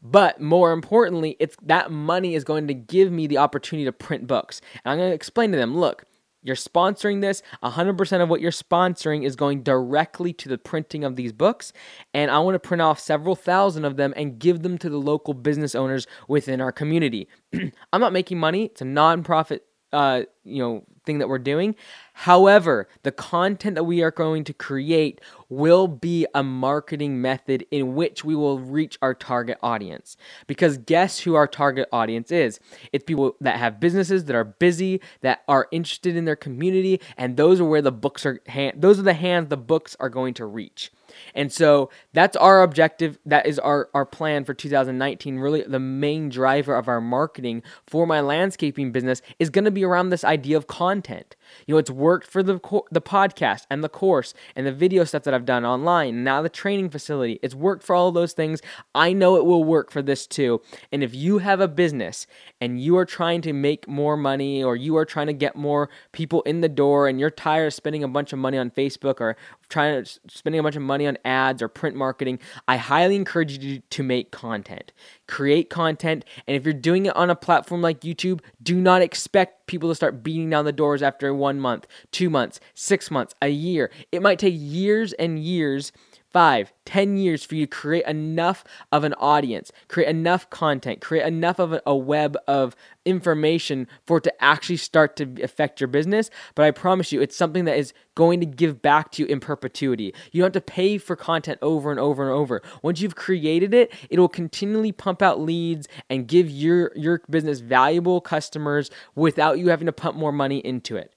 But 0.00 0.40
more 0.40 0.72
importantly, 0.72 1.36
it's 1.38 1.56
that 1.62 1.90
money 1.90 2.34
is 2.34 2.44
going 2.44 2.66
to 2.68 2.74
give 2.74 3.12
me 3.12 3.26
the 3.26 3.38
opportunity 3.38 3.84
to 3.84 3.92
print 3.92 4.26
books. 4.26 4.60
And 4.84 4.92
I'm 4.92 4.98
going 4.98 5.10
to 5.10 5.14
explain 5.14 5.52
to 5.52 5.58
them, 5.58 5.76
look, 5.76 6.04
you're 6.42 6.56
sponsoring 6.56 7.20
this. 7.20 7.42
100% 7.62 8.22
of 8.22 8.28
what 8.28 8.40
you're 8.40 8.50
sponsoring 8.50 9.24
is 9.24 9.36
going 9.36 9.62
directly 9.62 10.32
to 10.34 10.48
the 10.48 10.58
printing 10.58 11.04
of 11.04 11.16
these 11.16 11.32
books. 11.32 11.72
And 12.12 12.30
I 12.30 12.38
want 12.40 12.54
to 12.54 12.58
print 12.58 12.82
off 12.82 12.98
several 12.98 13.36
thousand 13.36 13.84
of 13.84 13.96
them 13.96 14.12
and 14.16 14.38
give 14.38 14.62
them 14.62 14.78
to 14.78 14.90
the 14.90 14.98
local 14.98 15.34
business 15.34 15.74
owners 15.74 16.06
within 16.28 16.60
our 16.60 16.72
community. 16.72 17.28
I'm 17.92 18.00
not 18.00 18.12
making 18.12 18.38
money, 18.38 18.66
it's 18.66 18.80
a 18.80 18.84
nonprofit 18.84 19.60
uh, 19.92 20.22
you 20.44 20.62
know 20.62 20.84
thing 21.04 21.18
that 21.18 21.28
we're 21.28 21.38
doing. 21.38 21.74
However, 22.14 22.88
the 23.02 23.12
content 23.12 23.74
that 23.74 23.84
we 23.84 24.02
are 24.02 24.10
going 24.10 24.44
to 24.44 24.52
create 24.52 25.20
will 25.48 25.88
be 25.88 26.26
a 26.34 26.42
marketing 26.42 27.20
method 27.20 27.66
in 27.70 27.94
which 27.94 28.24
we 28.24 28.34
will 28.34 28.58
reach 28.58 28.98
our 29.02 29.14
target 29.14 29.58
audience. 29.62 30.16
Because 30.46 30.78
guess 30.78 31.20
who 31.20 31.34
our 31.34 31.46
target 31.46 31.88
audience 31.92 32.30
is? 32.30 32.60
It's 32.92 33.04
people 33.04 33.36
that 33.40 33.58
have 33.58 33.80
businesses 33.80 34.26
that 34.26 34.36
are 34.36 34.44
busy, 34.44 35.00
that 35.22 35.42
are 35.48 35.68
interested 35.72 36.16
in 36.16 36.24
their 36.24 36.36
community, 36.36 37.00
and 37.16 37.36
those 37.36 37.60
are 37.60 37.64
where 37.64 37.82
the 37.82 37.92
books 37.92 38.26
are 38.26 38.40
hand, 38.46 38.80
those 38.80 38.98
are 38.98 39.02
the 39.02 39.14
hands 39.14 39.48
the 39.48 39.56
books 39.56 39.96
are 40.00 40.10
going 40.10 40.34
to 40.34 40.46
reach. 40.46 40.90
And 41.34 41.52
so 41.52 41.90
that's 42.12 42.36
our 42.36 42.62
objective. 42.62 43.18
That 43.26 43.46
is 43.46 43.58
our, 43.58 43.88
our 43.94 44.06
plan 44.06 44.44
for 44.44 44.54
2019. 44.54 45.38
Really, 45.38 45.62
the 45.62 45.78
main 45.78 46.28
driver 46.28 46.74
of 46.74 46.88
our 46.88 47.00
marketing 47.00 47.62
for 47.86 48.06
my 48.06 48.20
landscaping 48.20 48.92
business 48.92 49.22
is 49.38 49.50
going 49.50 49.64
to 49.64 49.70
be 49.70 49.84
around 49.84 50.10
this 50.10 50.24
idea 50.24 50.56
of 50.56 50.66
content. 50.66 51.36
You 51.66 51.74
know, 51.74 51.78
it's 51.78 51.90
worked 51.90 52.26
for 52.26 52.42
the 52.42 52.60
the 52.90 53.00
podcast 53.00 53.66
and 53.70 53.82
the 53.84 53.88
course 53.88 54.34
and 54.56 54.66
the 54.66 54.72
video 54.72 55.04
stuff 55.04 55.22
that 55.24 55.34
I've 55.34 55.44
done 55.44 55.64
online. 55.64 56.24
Now 56.24 56.42
the 56.42 56.48
training 56.48 56.90
facility. 56.90 57.38
It's 57.42 57.54
worked 57.54 57.82
for 57.82 57.94
all 57.94 58.12
those 58.12 58.32
things. 58.32 58.60
I 58.94 59.12
know 59.12 59.36
it 59.36 59.44
will 59.44 59.64
work 59.64 59.90
for 59.90 60.02
this 60.02 60.26
too. 60.26 60.60
And 60.90 61.02
if 61.02 61.14
you 61.14 61.38
have 61.38 61.60
a 61.60 61.68
business 61.68 62.26
and 62.60 62.80
you 62.80 62.96
are 62.96 63.04
trying 63.04 63.42
to 63.42 63.52
make 63.52 63.86
more 63.88 64.16
money 64.16 64.62
or 64.62 64.76
you 64.76 64.96
are 64.96 65.04
trying 65.04 65.26
to 65.26 65.32
get 65.32 65.56
more 65.56 65.88
people 66.12 66.42
in 66.42 66.60
the 66.60 66.68
door 66.68 67.08
and 67.08 67.20
you're 67.20 67.30
tired 67.30 67.66
of 67.66 67.74
spending 67.74 68.04
a 68.04 68.08
bunch 68.08 68.32
of 68.32 68.38
money 68.38 68.58
on 68.58 68.70
Facebook 68.70 69.20
or 69.20 69.36
trying 69.72 70.04
to 70.04 70.20
spending 70.28 70.58
a 70.58 70.62
bunch 70.62 70.76
of 70.76 70.82
money 70.82 71.06
on 71.06 71.16
ads 71.24 71.62
or 71.62 71.68
print 71.68 71.96
marketing, 71.96 72.38
I 72.68 72.76
highly 72.76 73.16
encourage 73.16 73.58
you 73.58 73.80
to, 73.80 74.02
make 74.02 74.32
content. 74.32 74.92
Create 75.28 75.70
content, 75.70 76.24
and 76.46 76.56
if 76.56 76.64
you're 76.64 76.74
doing 76.74 77.06
it 77.06 77.16
on 77.16 77.30
a 77.30 77.36
platform 77.36 77.80
like 77.80 78.00
YouTube, 78.00 78.40
do 78.62 78.74
not 78.74 79.00
expect 79.00 79.68
people 79.68 79.88
to 79.88 79.94
start 79.94 80.24
beating 80.24 80.50
down 80.50 80.64
the 80.64 80.72
doors 80.72 81.02
after 81.02 81.32
one 81.32 81.60
month, 81.60 81.86
two 82.10 82.28
months, 82.28 82.58
six 82.74 83.10
months, 83.12 83.32
a 83.40 83.48
year. 83.48 83.90
It 84.10 84.22
might 84.22 84.40
take 84.40 84.54
years 84.56 85.12
and 85.14 85.38
years 85.38 85.92
five, 86.32 86.72
ten 86.84 87.16
years 87.16 87.44
for 87.44 87.54
you 87.54 87.66
to 87.66 87.70
create 87.70 88.04
enough 88.06 88.64
of 88.90 89.04
an 89.04 89.14
audience, 89.14 89.70
create 89.88 90.08
enough 90.08 90.48
content, 90.50 91.00
create 91.00 91.26
enough 91.26 91.58
of 91.58 91.78
a 91.86 91.96
web 91.96 92.36
of 92.48 92.74
information 93.04 93.86
for 94.06 94.18
it 94.18 94.24
to 94.24 94.44
actually 94.44 94.76
start 94.76 95.16
to 95.16 95.42
affect 95.42 95.80
your 95.80 95.88
business. 95.88 96.30
But 96.54 96.64
I 96.64 96.70
promise 96.70 97.12
you, 97.12 97.20
it's 97.20 97.36
something 97.36 97.64
that 97.66 97.76
is 97.76 97.92
going 98.14 98.40
to 98.40 98.46
give 98.46 98.82
back 98.82 99.10
to 99.12 99.22
you 99.22 99.28
in 99.28 99.40
perpetuity. 99.40 100.14
You 100.30 100.42
don't 100.42 100.54
have 100.54 100.64
to 100.64 100.72
pay 100.72 100.98
for 100.98 101.16
content 101.16 101.58
over 101.62 101.90
and 101.90 102.00
over 102.00 102.22
and 102.22 102.32
over. 102.32 102.62
Once 102.82 103.00
you've 103.00 103.16
created 103.16 103.74
it, 103.74 103.92
it 104.10 104.18
will 104.18 104.28
continually 104.28 104.92
pump 104.92 105.22
out 105.22 105.40
leads 105.40 105.88
and 106.08 106.26
give 106.26 106.50
your 106.50 106.92
your 106.96 107.22
business 107.30 107.60
valuable 107.60 108.20
customers 108.20 108.90
without 109.14 109.58
you 109.58 109.68
having 109.68 109.86
to 109.86 109.92
pump 109.92 110.16
more 110.16 110.32
money 110.32 110.58
into 110.58 110.96
it. 110.96 111.12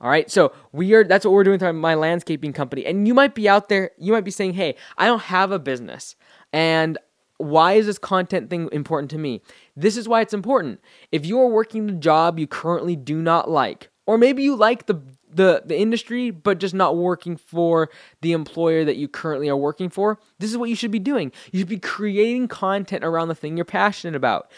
All 0.00 0.10
right. 0.10 0.30
So 0.30 0.52
we 0.72 0.94
are 0.94 1.04
that's 1.04 1.24
what 1.24 1.32
we're 1.32 1.44
doing 1.44 1.58
with 1.60 1.74
my 1.74 1.94
landscaping 1.94 2.52
company. 2.52 2.84
And 2.84 3.06
you 3.06 3.14
might 3.14 3.34
be 3.34 3.48
out 3.48 3.68
there, 3.68 3.90
you 3.98 4.12
might 4.12 4.24
be 4.24 4.30
saying, 4.30 4.54
"Hey, 4.54 4.76
I 4.98 5.06
don't 5.06 5.22
have 5.22 5.52
a 5.52 5.58
business." 5.58 6.16
And 6.52 6.98
why 7.38 7.74
is 7.74 7.86
this 7.86 7.98
content 7.98 8.50
thing 8.50 8.68
important 8.72 9.10
to 9.10 9.18
me? 9.18 9.42
This 9.76 9.96
is 9.96 10.08
why 10.08 10.20
it's 10.20 10.34
important. 10.34 10.80
If 11.12 11.26
you 11.26 11.40
are 11.40 11.48
working 11.48 11.88
a 11.88 11.92
job 11.92 12.38
you 12.38 12.46
currently 12.46 12.96
do 12.96 13.20
not 13.20 13.50
like, 13.50 13.90
or 14.06 14.18
maybe 14.18 14.42
you 14.42 14.56
like 14.56 14.86
the 14.86 15.00
the 15.28 15.62
the 15.66 15.78
industry 15.78 16.30
but 16.30 16.58
just 16.58 16.74
not 16.74 16.96
working 16.96 17.36
for 17.36 17.90
the 18.22 18.32
employer 18.32 18.84
that 18.84 18.96
you 18.96 19.08
currently 19.08 19.48
are 19.48 19.56
working 19.56 19.90
for, 19.90 20.18
this 20.38 20.50
is 20.50 20.56
what 20.56 20.70
you 20.70 20.76
should 20.76 20.90
be 20.90 20.98
doing. 20.98 21.32
You 21.52 21.60
should 21.60 21.68
be 21.68 21.78
creating 21.78 22.48
content 22.48 23.04
around 23.04 23.28
the 23.28 23.34
thing 23.34 23.56
you're 23.56 23.64
passionate 23.64 24.16
about 24.16 24.50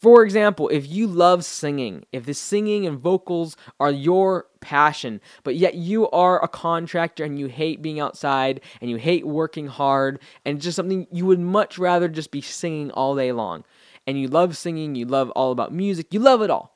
for 0.00 0.24
example, 0.24 0.68
if 0.68 0.88
you 0.88 1.06
love 1.06 1.44
singing, 1.44 2.04
if 2.12 2.26
the 2.26 2.34
singing 2.34 2.86
and 2.86 2.98
vocals 2.98 3.56
are 3.80 3.90
your 3.90 4.46
passion, 4.60 5.20
but 5.42 5.56
yet 5.56 5.74
you 5.74 6.10
are 6.10 6.42
a 6.42 6.48
contractor 6.48 7.24
and 7.24 7.38
you 7.38 7.46
hate 7.46 7.82
being 7.82 8.00
outside 8.00 8.60
and 8.80 8.90
you 8.90 8.96
hate 8.96 9.26
working 9.26 9.68
hard 9.68 10.20
and 10.44 10.60
just 10.60 10.76
something 10.76 11.06
you 11.10 11.24
would 11.24 11.40
much 11.40 11.78
rather 11.78 12.08
just 12.08 12.30
be 12.30 12.40
singing 12.42 12.90
all 12.90 13.16
day 13.16 13.32
long, 13.32 13.64
and 14.06 14.20
you 14.20 14.28
love 14.28 14.56
singing, 14.56 14.94
you 14.94 15.06
love 15.06 15.30
all 15.30 15.50
about 15.50 15.72
music, 15.72 16.12
you 16.12 16.20
love 16.20 16.42
it 16.42 16.50
all. 16.50 16.75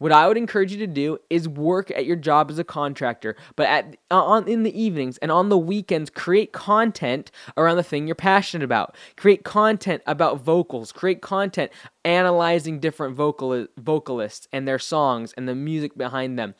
What 0.00 0.12
I 0.12 0.26
would 0.26 0.38
encourage 0.38 0.72
you 0.72 0.78
to 0.78 0.86
do 0.86 1.18
is 1.28 1.46
work 1.46 1.90
at 1.90 2.06
your 2.06 2.16
job 2.16 2.50
as 2.50 2.58
a 2.58 2.64
contractor, 2.64 3.36
but 3.54 3.66
at 3.66 3.98
uh, 4.10 4.24
on 4.24 4.48
in 4.48 4.62
the 4.62 4.80
evenings 4.82 5.18
and 5.18 5.30
on 5.30 5.50
the 5.50 5.58
weekends 5.58 6.08
create 6.08 6.52
content 6.52 7.30
around 7.58 7.76
the 7.76 7.82
thing 7.82 8.06
you're 8.06 8.14
passionate 8.14 8.64
about. 8.64 8.96
Create 9.18 9.44
content 9.44 10.02
about 10.06 10.40
vocals, 10.40 10.90
create 10.90 11.20
content 11.20 11.70
analyzing 12.02 12.80
different 12.80 13.14
vocal 13.14 13.66
vocalists 13.76 14.48
and 14.54 14.66
their 14.66 14.78
songs 14.78 15.34
and 15.36 15.46
the 15.46 15.54
music 15.54 15.98
behind 15.98 16.38
them 16.38 16.54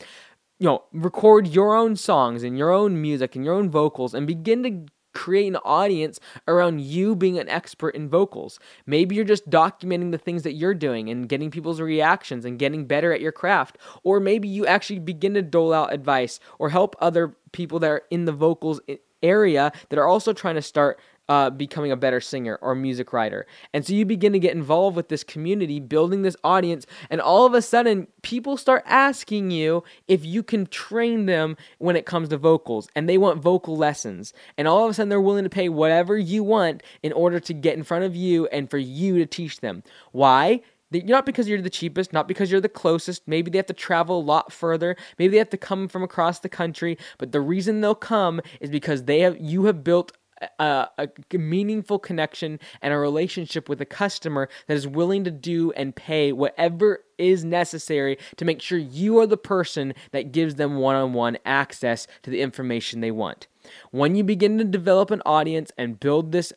you 0.58 0.66
know, 0.66 0.84
record 0.92 1.48
your 1.48 1.74
own 1.74 1.96
songs 1.96 2.42
and 2.42 2.58
your 2.58 2.70
own 2.70 3.00
music 3.00 3.34
and 3.34 3.46
your 3.46 3.54
own 3.54 3.70
vocals 3.70 4.12
and 4.12 4.26
begin 4.26 4.62
to 4.62 4.84
create 5.12 5.48
an 5.48 5.56
audience 5.56 6.20
around 6.46 6.80
you 6.80 7.16
being 7.16 7.38
an 7.38 7.48
expert 7.48 7.90
in 7.90 8.08
vocals. 8.08 8.58
Maybe 8.86 9.14
you're 9.14 9.24
just 9.24 9.48
documenting 9.50 10.10
the 10.10 10.18
things 10.18 10.42
that 10.42 10.52
you're 10.52 10.74
doing 10.74 11.08
and 11.08 11.28
getting 11.28 11.50
people's 11.50 11.80
reactions 11.80 12.44
and 12.44 12.58
getting 12.58 12.86
better 12.86 13.12
at 13.12 13.20
your 13.20 13.32
craft. 13.32 13.78
Or 14.02 14.20
maybe 14.20 14.48
you 14.48 14.66
actually 14.66 14.98
begin 14.98 15.34
to 15.34 15.42
dole 15.42 15.72
out 15.72 15.92
advice 15.92 16.40
or 16.58 16.70
help 16.70 16.96
other 17.00 17.36
people 17.52 17.78
that 17.80 17.90
are 17.90 18.02
in 18.10 18.24
the 18.24 18.32
vocals 18.32 18.80
area 19.22 19.72
that 19.88 19.98
are 19.98 20.08
also 20.08 20.32
trying 20.32 20.54
to 20.54 20.62
start 20.62 20.98
uh, 21.30 21.48
becoming 21.48 21.92
a 21.92 21.96
better 21.96 22.20
singer 22.20 22.58
or 22.60 22.74
music 22.74 23.12
writer. 23.12 23.46
And 23.72 23.86
so 23.86 23.92
you 23.92 24.04
begin 24.04 24.32
to 24.32 24.40
get 24.40 24.52
involved 24.52 24.96
with 24.96 25.08
this 25.08 25.22
community, 25.22 25.78
building 25.78 26.22
this 26.22 26.36
audience, 26.42 26.86
and 27.08 27.20
all 27.20 27.46
of 27.46 27.54
a 27.54 27.62
sudden, 27.62 28.08
people 28.22 28.56
start 28.56 28.82
asking 28.84 29.52
you 29.52 29.84
if 30.08 30.24
you 30.24 30.42
can 30.42 30.66
train 30.66 31.26
them 31.26 31.56
when 31.78 31.94
it 31.94 32.04
comes 32.04 32.30
to 32.30 32.36
vocals, 32.36 32.88
and 32.96 33.08
they 33.08 33.16
want 33.16 33.40
vocal 33.40 33.76
lessons. 33.76 34.32
And 34.58 34.66
all 34.66 34.84
of 34.84 34.90
a 34.90 34.94
sudden, 34.94 35.08
they're 35.08 35.20
willing 35.20 35.44
to 35.44 35.50
pay 35.50 35.68
whatever 35.68 36.18
you 36.18 36.42
want 36.42 36.82
in 37.04 37.12
order 37.12 37.38
to 37.38 37.54
get 37.54 37.76
in 37.76 37.84
front 37.84 38.04
of 38.04 38.16
you 38.16 38.48
and 38.48 38.68
for 38.68 38.78
you 38.78 39.18
to 39.18 39.26
teach 39.26 39.60
them. 39.60 39.84
Why? 40.10 40.62
not 40.92 41.24
because 41.24 41.48
you're 41.48 41.62
the 41.62 41.70
cheapest, 41.70 42.12
not 42.12 42.26
because 42.26 42.50
you're 42.50 42.60
the 42.60 42.68
closest. 42.68 43.22
Maybe 43.28 43.50
they 43.50 43.58
have 43.58 43.66
to 43.66 43.72
travel 43.72 44.18
a 44.18 44.22
lot 44.22 44.52
further. 44.52 44.96
Maybe 45.18 45.32
they 45.32 45.38
have 45.38 45.50
to 45.50 45.56
come 45.56 45.86
from 45.86 46.02
across 46.02 46.40
the 46.40 46.48
country. 46.48 46.98
But 47.18 47.32
the 47.32 47.40
reason 47.40 47.80
they'll 47.80 47.94
come 47.94 48.40
is 48.60 48.70
because 48.70 49.04
they 49.04 49.20
have 49.20 49.38
you 49.40 49.66
have 49.66 49.84
built 49.84 50.12
a, 50.58 50.88
a, 50.98 51.38
meaningful 51.38 51.98
connection 51.98 52.58
and 52.82 52.92
a 52.92 52.98
relationship 52.98 53.68
with 53.68 53.80
a 53.80 53.86
customer 53.86 54.48
that 54.66 54.76
is 54.76 54.86
willing 54.86 55.24
to 55.24 55.30
do 55.30 55.72
and 55.72 55.94
pay 55.94 56.32
whatever 56.32 57.04
is 57.18 57.44
necessary 57.44 58.18
to 58.36 58.44
make 58.44 58.62
sure 58.62 58.78
you 58.78 59.18
are 59.18 59.26
the 59.26 59.36
person 59.36 59.94
that 60.12 60.32
gives 60.32 60.54
them 60.54 60.76
one 60.76 60.96
on 60.96 61.12
one 61.12 61.38
access 61.44 62.06
to 62.22 62.30
the 62.30 62.40
information 62.40 63.00
they 63.00 63.10
want. 63.10 63.46
When 63.90 64.14
you 64.14 64.24
begin 64.24 64.58
to 64.58 64.64
develop 64.64 65.10
an 65.10 65.22
audience 65.26 65.70
and 65.76 66.00
build 66.00 66.32
this 66.32 66.52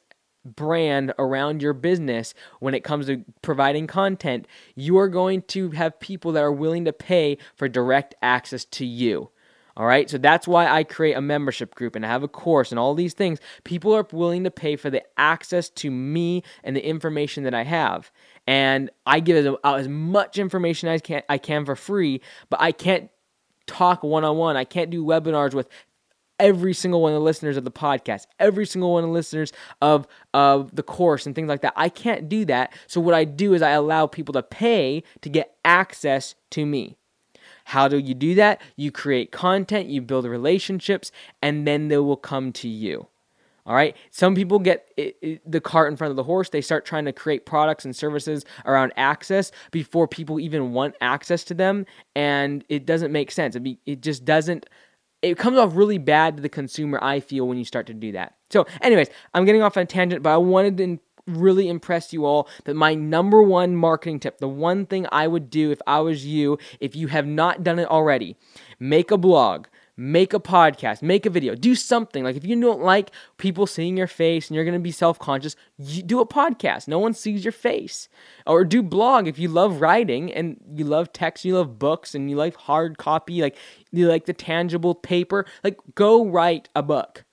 brand 0.46 1.14
around 1.18 1.62
your 1.62 1.74
business 1.74 2.34
when 2.60 2.74
it 2.74 2.84
comes 2.84 3.06
to 3.08 3.24
providing 3.42 3.88
content, 3.88 4.48
you 4.76 4.98
are 4.98 5.08
going 5.08 5.42
to 5.44 5.72
have 5.72 6.00
people 6.00 6.32
that 6.34 6.44
are 6.44 6.52
willing 6.52 6.86
to 6.86 6.94
pay 6.94 7.38
for 7.56 7.68
direct 7.68 8.16
access 8.22 8.66
to 8.66 8.86
you. 8.86 9.30
All 9.76 9.88
right, 9.88 10.08
so 10.08 10.20
that's 10.20 10.48
why 10.48 10.68
I 10.68 10.84
create 10.84 11.14
a 11.14 11.22
membership 11.22 11.74
group 11.74 11.96
and 11.96 12.06
I 12.06 12.10
have 12.10 12.22
a 12.22 12.28
course 12.28 12.72
and 12.72 12.78
all 12.78 12.94
these 12.94 13.16
things. 13.16 13.40
People 13.64 13.96
are 13.96 14.08
willing 14.12 14.44
to 14.44 14.52
pay 14.52 14.76
for 14.76 14.92
the 14.92 15.04
access 15.18 15.70
to 15.72 15.90
me 15.90 16.44
and 16.64 16.76
the 16.76 16.88
information 16.88 17.44
that 17.46 17.56
I 17.56 17.64
have. 17.64 18.12
And 18.46 18.92
I 19.08 19.20
give 19.20 19.56
out 19.64 19.80
as 19.80 19.88
much 19.88 20.38
information 20.38 20.90
as 20.90 21.02
can, 21.02 21.24
I 21.28 21.40
can 21.40 21.66
for 21.66 21.76
free, 21.76 22.22
but 22.52 22.62
I 22.62 22.72
can't 22.72 23.10
talk 23.66 24.04
one 24.04 24.24
on 24.24 24.38
one. 24.38 24.58
I 24.58 24.64
can't 24.64 24.92
do 24.92 25.04
webinars 25.04 25.56
with 25.56 25.70
every 26.40 26.74
single 26.74 27.02
one 27.02 27.14
of 27.14 27.16
the 27.16 27.24
listeners 27.24 27.58
of 27.58 27.64
the 27.64 27.72
podcast, 27.72 28.26
every 28.40 28.66
single 28.66 28.94
one 28.94 29.04
of 29.04 29.10
the 29.10 29.14
listeners 29.14 29.54
of 29.82 30.08
of 30.34 30.76
the 30.76 30.84
course 30.84 31.26
and 31.26 31.34
things 31.34 31.48
like 31.48 31.62
that. 31.62 31.74
I 31.76 31.90
can't 31.90 32.30
do 32.30 32.46
that. 32.46 32.74
So 32.88 33.02
what 33.02 33.14
I 33.14 33.24
do 33.24 33.54
is 33.54 33.62
I 33.62 33.72
allow 33.72 34.08
people 34.08 34.34
to 34.34 34.44
pay 34.44 35.04
to 35.22 35.30
get 35.30 35.56
access 35.66 36.36
to 36.52 36.66
me. 36.66 36.98
How 37.66 37.88
do 37.88 37.98
you 37.98 38.14
do 38.14 38.36
that? 38.36 38.62
You 38.76 38.92
create 38.92 39.32
content, 39.32 39.90
you 39.90 40.02
build 40.02 40.26
relationships, 40.26 41.12
and 41.42 41.68
then 41.68 41.88
they 41.88 41.98
will 41.98 42.18
come 42.18 42.52
to 42.54 42.68
you. 42.68 43.08
All 43.66 43.74
right. 43.74 43.96
Some 44.12 44.36
people 44.36 44.60
get 44.60 44.88
it, 44.98 45.18
it, 45.22 45.50
the 45.50 45.62
cart 45.62 45.90
in 45.90 45.96
front 45.96 46.12
of 46.12 46.18
the 46.18 46.24
horse. 46.24 46.50
They 46.50 46.60
start 46.60 46.86
trying 46.86 47.06
to 47.06 47.14
create 47.14 47.46
products 47.46 47.86
and 47.86 47.96
services 47.96 48.44
around 48.66 48.92
access 48.98 49.54
before 49.72 50.06
people 50.06 50.38
even 50.40 50.74
want 50.74 50.96
access 51.00 51.46
to 51.46 51.54
them. 51.54 51.86
And 52.14 52.66
it 52.68 52.86
doesn't 52.86 53.14
make 53.14 53.32
sense. 53.32 53.56
It, 53.56 53.62
be, 53.62 53.80
it 53.86 54.02
just 54.02 54.26
doesn't, 54.26 54.66
it 55.22 55.38
comes 55.38 55.58
off 55.58 55.78
really 55.78 55.98
bad 55.98 56.36
to 56.36 56.42
the 56.44 56.50
consumer, 56.50 57.00
I 57.02 57.22
feel, 57.22 57.48
when 57.48 57.58
you 57.58 57.64
start 57.64 57.88
to 57.88 57.94
do 57.94 58.12
that. 58.12 58.36
So, 58.50 58.68
anyways, 58.82 59.08
I'm 59.34 59.46
getting 59.46 59.62
off 59.62 59.78
on 59.78 59.84
a 59.84 59.86
tangent, 59.86 60.24
but 60.24 60.34
I 60.34 60.38
wanted 60.38 60.78
to 60.78 61.00
really 61.28 61.70
impress 61.70 62.14
you 62.14 62.26
all 62.26 62.48
that 62.66 62.76
my 62.76 62.94
number 62.94 63.42
one 63.42 63.76
marketing 63.76 64.20
tip, 64.20 64.40
the 64.40 64.48
one 64.48 64.86
thing 64.86 65.08
I 65.12 65.28
would 65.28 65.50
do 65.50 65.72
if 65.72 65.82
I 65.88 66.00
was 66.00 66.26
you, 66.26 66.58
if 66.80 66.96
you 66.96 67.08
have 67.08 67.26
not 67.26 67.64
done 67.64 67.80
it 67.80 67.88
already, 67.90 68.36
make 68.80 69.12
a 69.12 69.18
blog. 69.18 69.68
Make 69.96 70.34
a 70.34 70.40
podcast, 70.40 71.04
make 71.04 71.28
a 71.28 71.30
video, 71.30 71.54
do 71.54 71.76
something. 71.76 72.24
Like 72.24 72.36
if 72.36 72.44
you 72.44 72.60
don't 72.60 72.82
like 72.82 73.12
people 73.38 73.68
seeing 73.68 73.96
your 73.96 74.08
face 74.08 74.48
and 74.48 74.56
you're 74.56 74.66
gonna 74.66 74.80
be 74.80 74.90
self 74.90 75.20
conscious, 75.20 75.56
you 75.78 76.02
do 76.02 76.20
a 76.20 76.26
podcast. 76.26 76.88
No 76.88 76.98
one 76.98 77.14
sees 77.14 77.46
your 77.46 77.52
face. 77.52 78.10
Or 78.48 78.66
do 78.66 78.82
blog 78.82 79.28
if 79.28 79.38
you 79.38 79.50
love 79.50 79.82
writing 79.82 80.34
and 80.34 80.60
you 80.74 80.86
love 80.86 81.14
text, 81.14 81.46
you 81.46 81.58
love 81.58 81.78
books, 81.78 82.16
and 82.16 82.28
you 82.28 82.36
like 82.36 82.56
hard 82.56 82.98
copy, 82.98 83.44
like 83.44 83.56
you 83.92 84.08
like 84.08 84.26
the 84.26 84.34
tangible 84.34 84.96
paper. 84.96 85.46
Like 85.64 85.78
go 85.94 86.26
write 86.26 86.70
a 86.76 86.82
book 86.82 87.24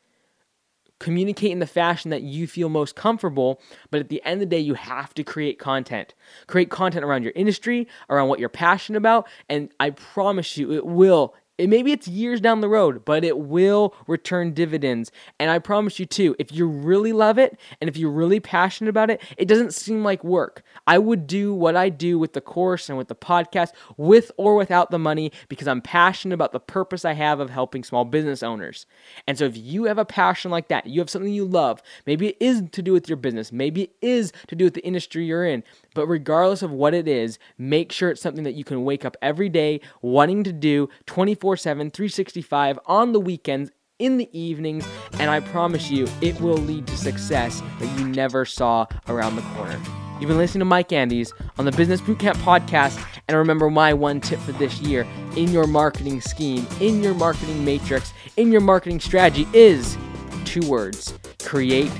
communicate 1.00 1.50
in 1.50 1.58
the 1.58 1.66
fashion 1.66 2.10
that 2.10 2.22
you 2.22 2.46
feel 2.46 2.68
most 2.68 2.94
comfortable, 2.94 3.60
but 3.90 3.98
at 3.98 4.08
the 4.08 4.22
end 4.24 4.34
of 4.34 4.48
the 4.48 4.54
day, 4.54 4.60
you 4.60 4.74
have 4.74 5.12
to 5.14 5.24
create 5.24 5.58
content. 5.58 6.14
Create 6.46 6.70
content 6.70 7.04
around 7.04 7.24
your 7.24 7.32
industry, 7.34 7.88
around 8.08 8.28
what 8.28 8.38
you're 8.38 8.48
passionate 8.48 8.98
about, 8.98 9.26
and 9.48 9.70
I 9.80 9.90
promise 9.90 10.56
you, 10.56 10.72
it 10.72 10.86
will 10.86 11.34
It, 11.60 11.68
maybe 11.68 11.92
it's 11.92 12.08
years 12.08 12.40
down 12.40 12.62
the 12.62 12.68
road, 12.68 13.04
but 13.04 13.22
it 13.22 13.38
will 13.38 13.94
return 14.06 14.54
dividends. 14.54 15.12
And 15.38 15.50
I 15.50 15.58
promise 15.58 15.98
you 15.98 16.06
too, 16.06 16.34
if 16.38 16.50
you 16.50 16.66
really 16.66 17.12
love 17.12 17.36
it 17.36 17.60
and 17.80 17.90
if 17.90 17.98
you're 17.98 18.10
really 18.10 18.40
passionate 18.40 18.88
about 18.88 19.10
it, 19.10 19.20
it 19.36 19.46
doesn't 19.46 19.74
seem 19.74 20.02
like 20.02 20.24
work. 20.24 20.62
I 20.86 20.96
would 20.96 21.26
do 21.26 21.52
what 21.52 21.76
I 21.76 21.90
do 21.90 22.18
with 22.18 22.32
the 22.32 22.40
course 22.40 22.88
and 22.88 22.96
with 22.96 23.08
the 23.08 23.14
podcast, 23.14 23.72
with 23.98 24.32
or 24.38 24.56
without 24.56 24.90
the 24.90 24.98
money, 24.98 25.32
because 25.50 25.68
I'm 25.68 25.82
passionate 25.82 26.34
about 26.34 26.52
the 26.52 26.60
purpose 26.60 27.04
I 27.04 27.12
have 27.12 27.40
of 27.40 27.50
helping 27.50 27.84
small 27.84 28.06
business 28.06 28.42
owners. 28.42 28.86
And 29.26 29.36
so 29.36 29.44
if 29.44 29.56
you 29.56 29.84
have 29.84 29.98
a 29.98 30.04
passion 30.06 30.50
like 30.50 30.68
that, 30.68 30.86
you 30.86 31.00
have 31.00 31.10
something 31.10 31.32
you 31.32 31.44
love, 31.44 31.82
maybe 32.06 32.28
it 32.28 32.36
is 32.40 32.62
to 32.72 32.80
do 32.80 32.94
with 32.94 33.06
your 33.06 33.16
business, 33.16 33.52
maybe 33.52 33.82
it 33.82 33.96
is 34.00 34.32
to 34.46 34.56
do 34.56 34.64
with 34.64 34.74
the 34.74 34.84
industry 34.84 35.26
you're 35.26 35.44
in, 35.44 35.62
but 35.94 36.06
regardless 36.06 36.62
of 36.62 36.70
what 36.70 36.94
it 36.94 37.08
is, 37.08 37.38
make 37.58 37.92
sure 37.92 38.10
it's 38.10 38.20
something 38.20 38.44
that 38.44 38.54
you 38.54 38.64
can 38.64 38.84
wake 38.84 39.04
up 39.04 39.16
every 39.22 39.48
day 39.48 39.80
wanting 40.02 40.44
to 40.44 40.52
do 40.52 40.88
24 41.06 41.56
7, 41.56 41.90
365 41.90 42.78
on 42.86 43.12
the 43.12 43.20
weekends 43.20 43.70
in 43.98 44.16
the 44.16 44.28
evenings, 44.38 44.86
and 45.18 45.30
I 45.30 45.40
promise 45.40 45.90
you, 45.90 46.08
it 46.20 46.40
will 46.40 46.56
lead 46.56 46.86
to 46.86 46.96
success 46.96 47.62
that 47.78 47.98
you 47.98 48.08
never 48.08 48.44
saw 48.44 48.86
around 49.08 49.36
the 49.36 49.42
corner. 49.42 49.78
You've 50.18 50.28
been 50.28 50.38
listening 50.38 50.60
to 50.60 50.66
Mike 50.66 50.92
Andes 50.92 51.32
on 51.58 51.64
the 51.64 51.72
Business 51.72 52.00
Bootcamp 52.00 52.34
podcast, 52.36 53.02
and 53.28 53.36
remember 53.36 53.70
my 53.70 53.92
one 53.94 54.20
tip 54.20 54.38
for 54.40 54.52
this 54.52 54.80
year 54.80 55.06
in 55.36 55.50
your 55.50 55.66
marketing 55.66 56.20
scheme, 56.20 56.66
in 56.80 57.02
your 57.02 57.14
marketing 57.14 57.64
matrix, 57.64 58.12
in 58.36 58.50
your 58.50 58.60
marketing 58.60 59.00
strategy 59.00 59.46
is 59.52 59.96
two 60.44 60.66
words 60.68 61.14
create 61.38 61.92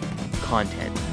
content. 0.43 1.10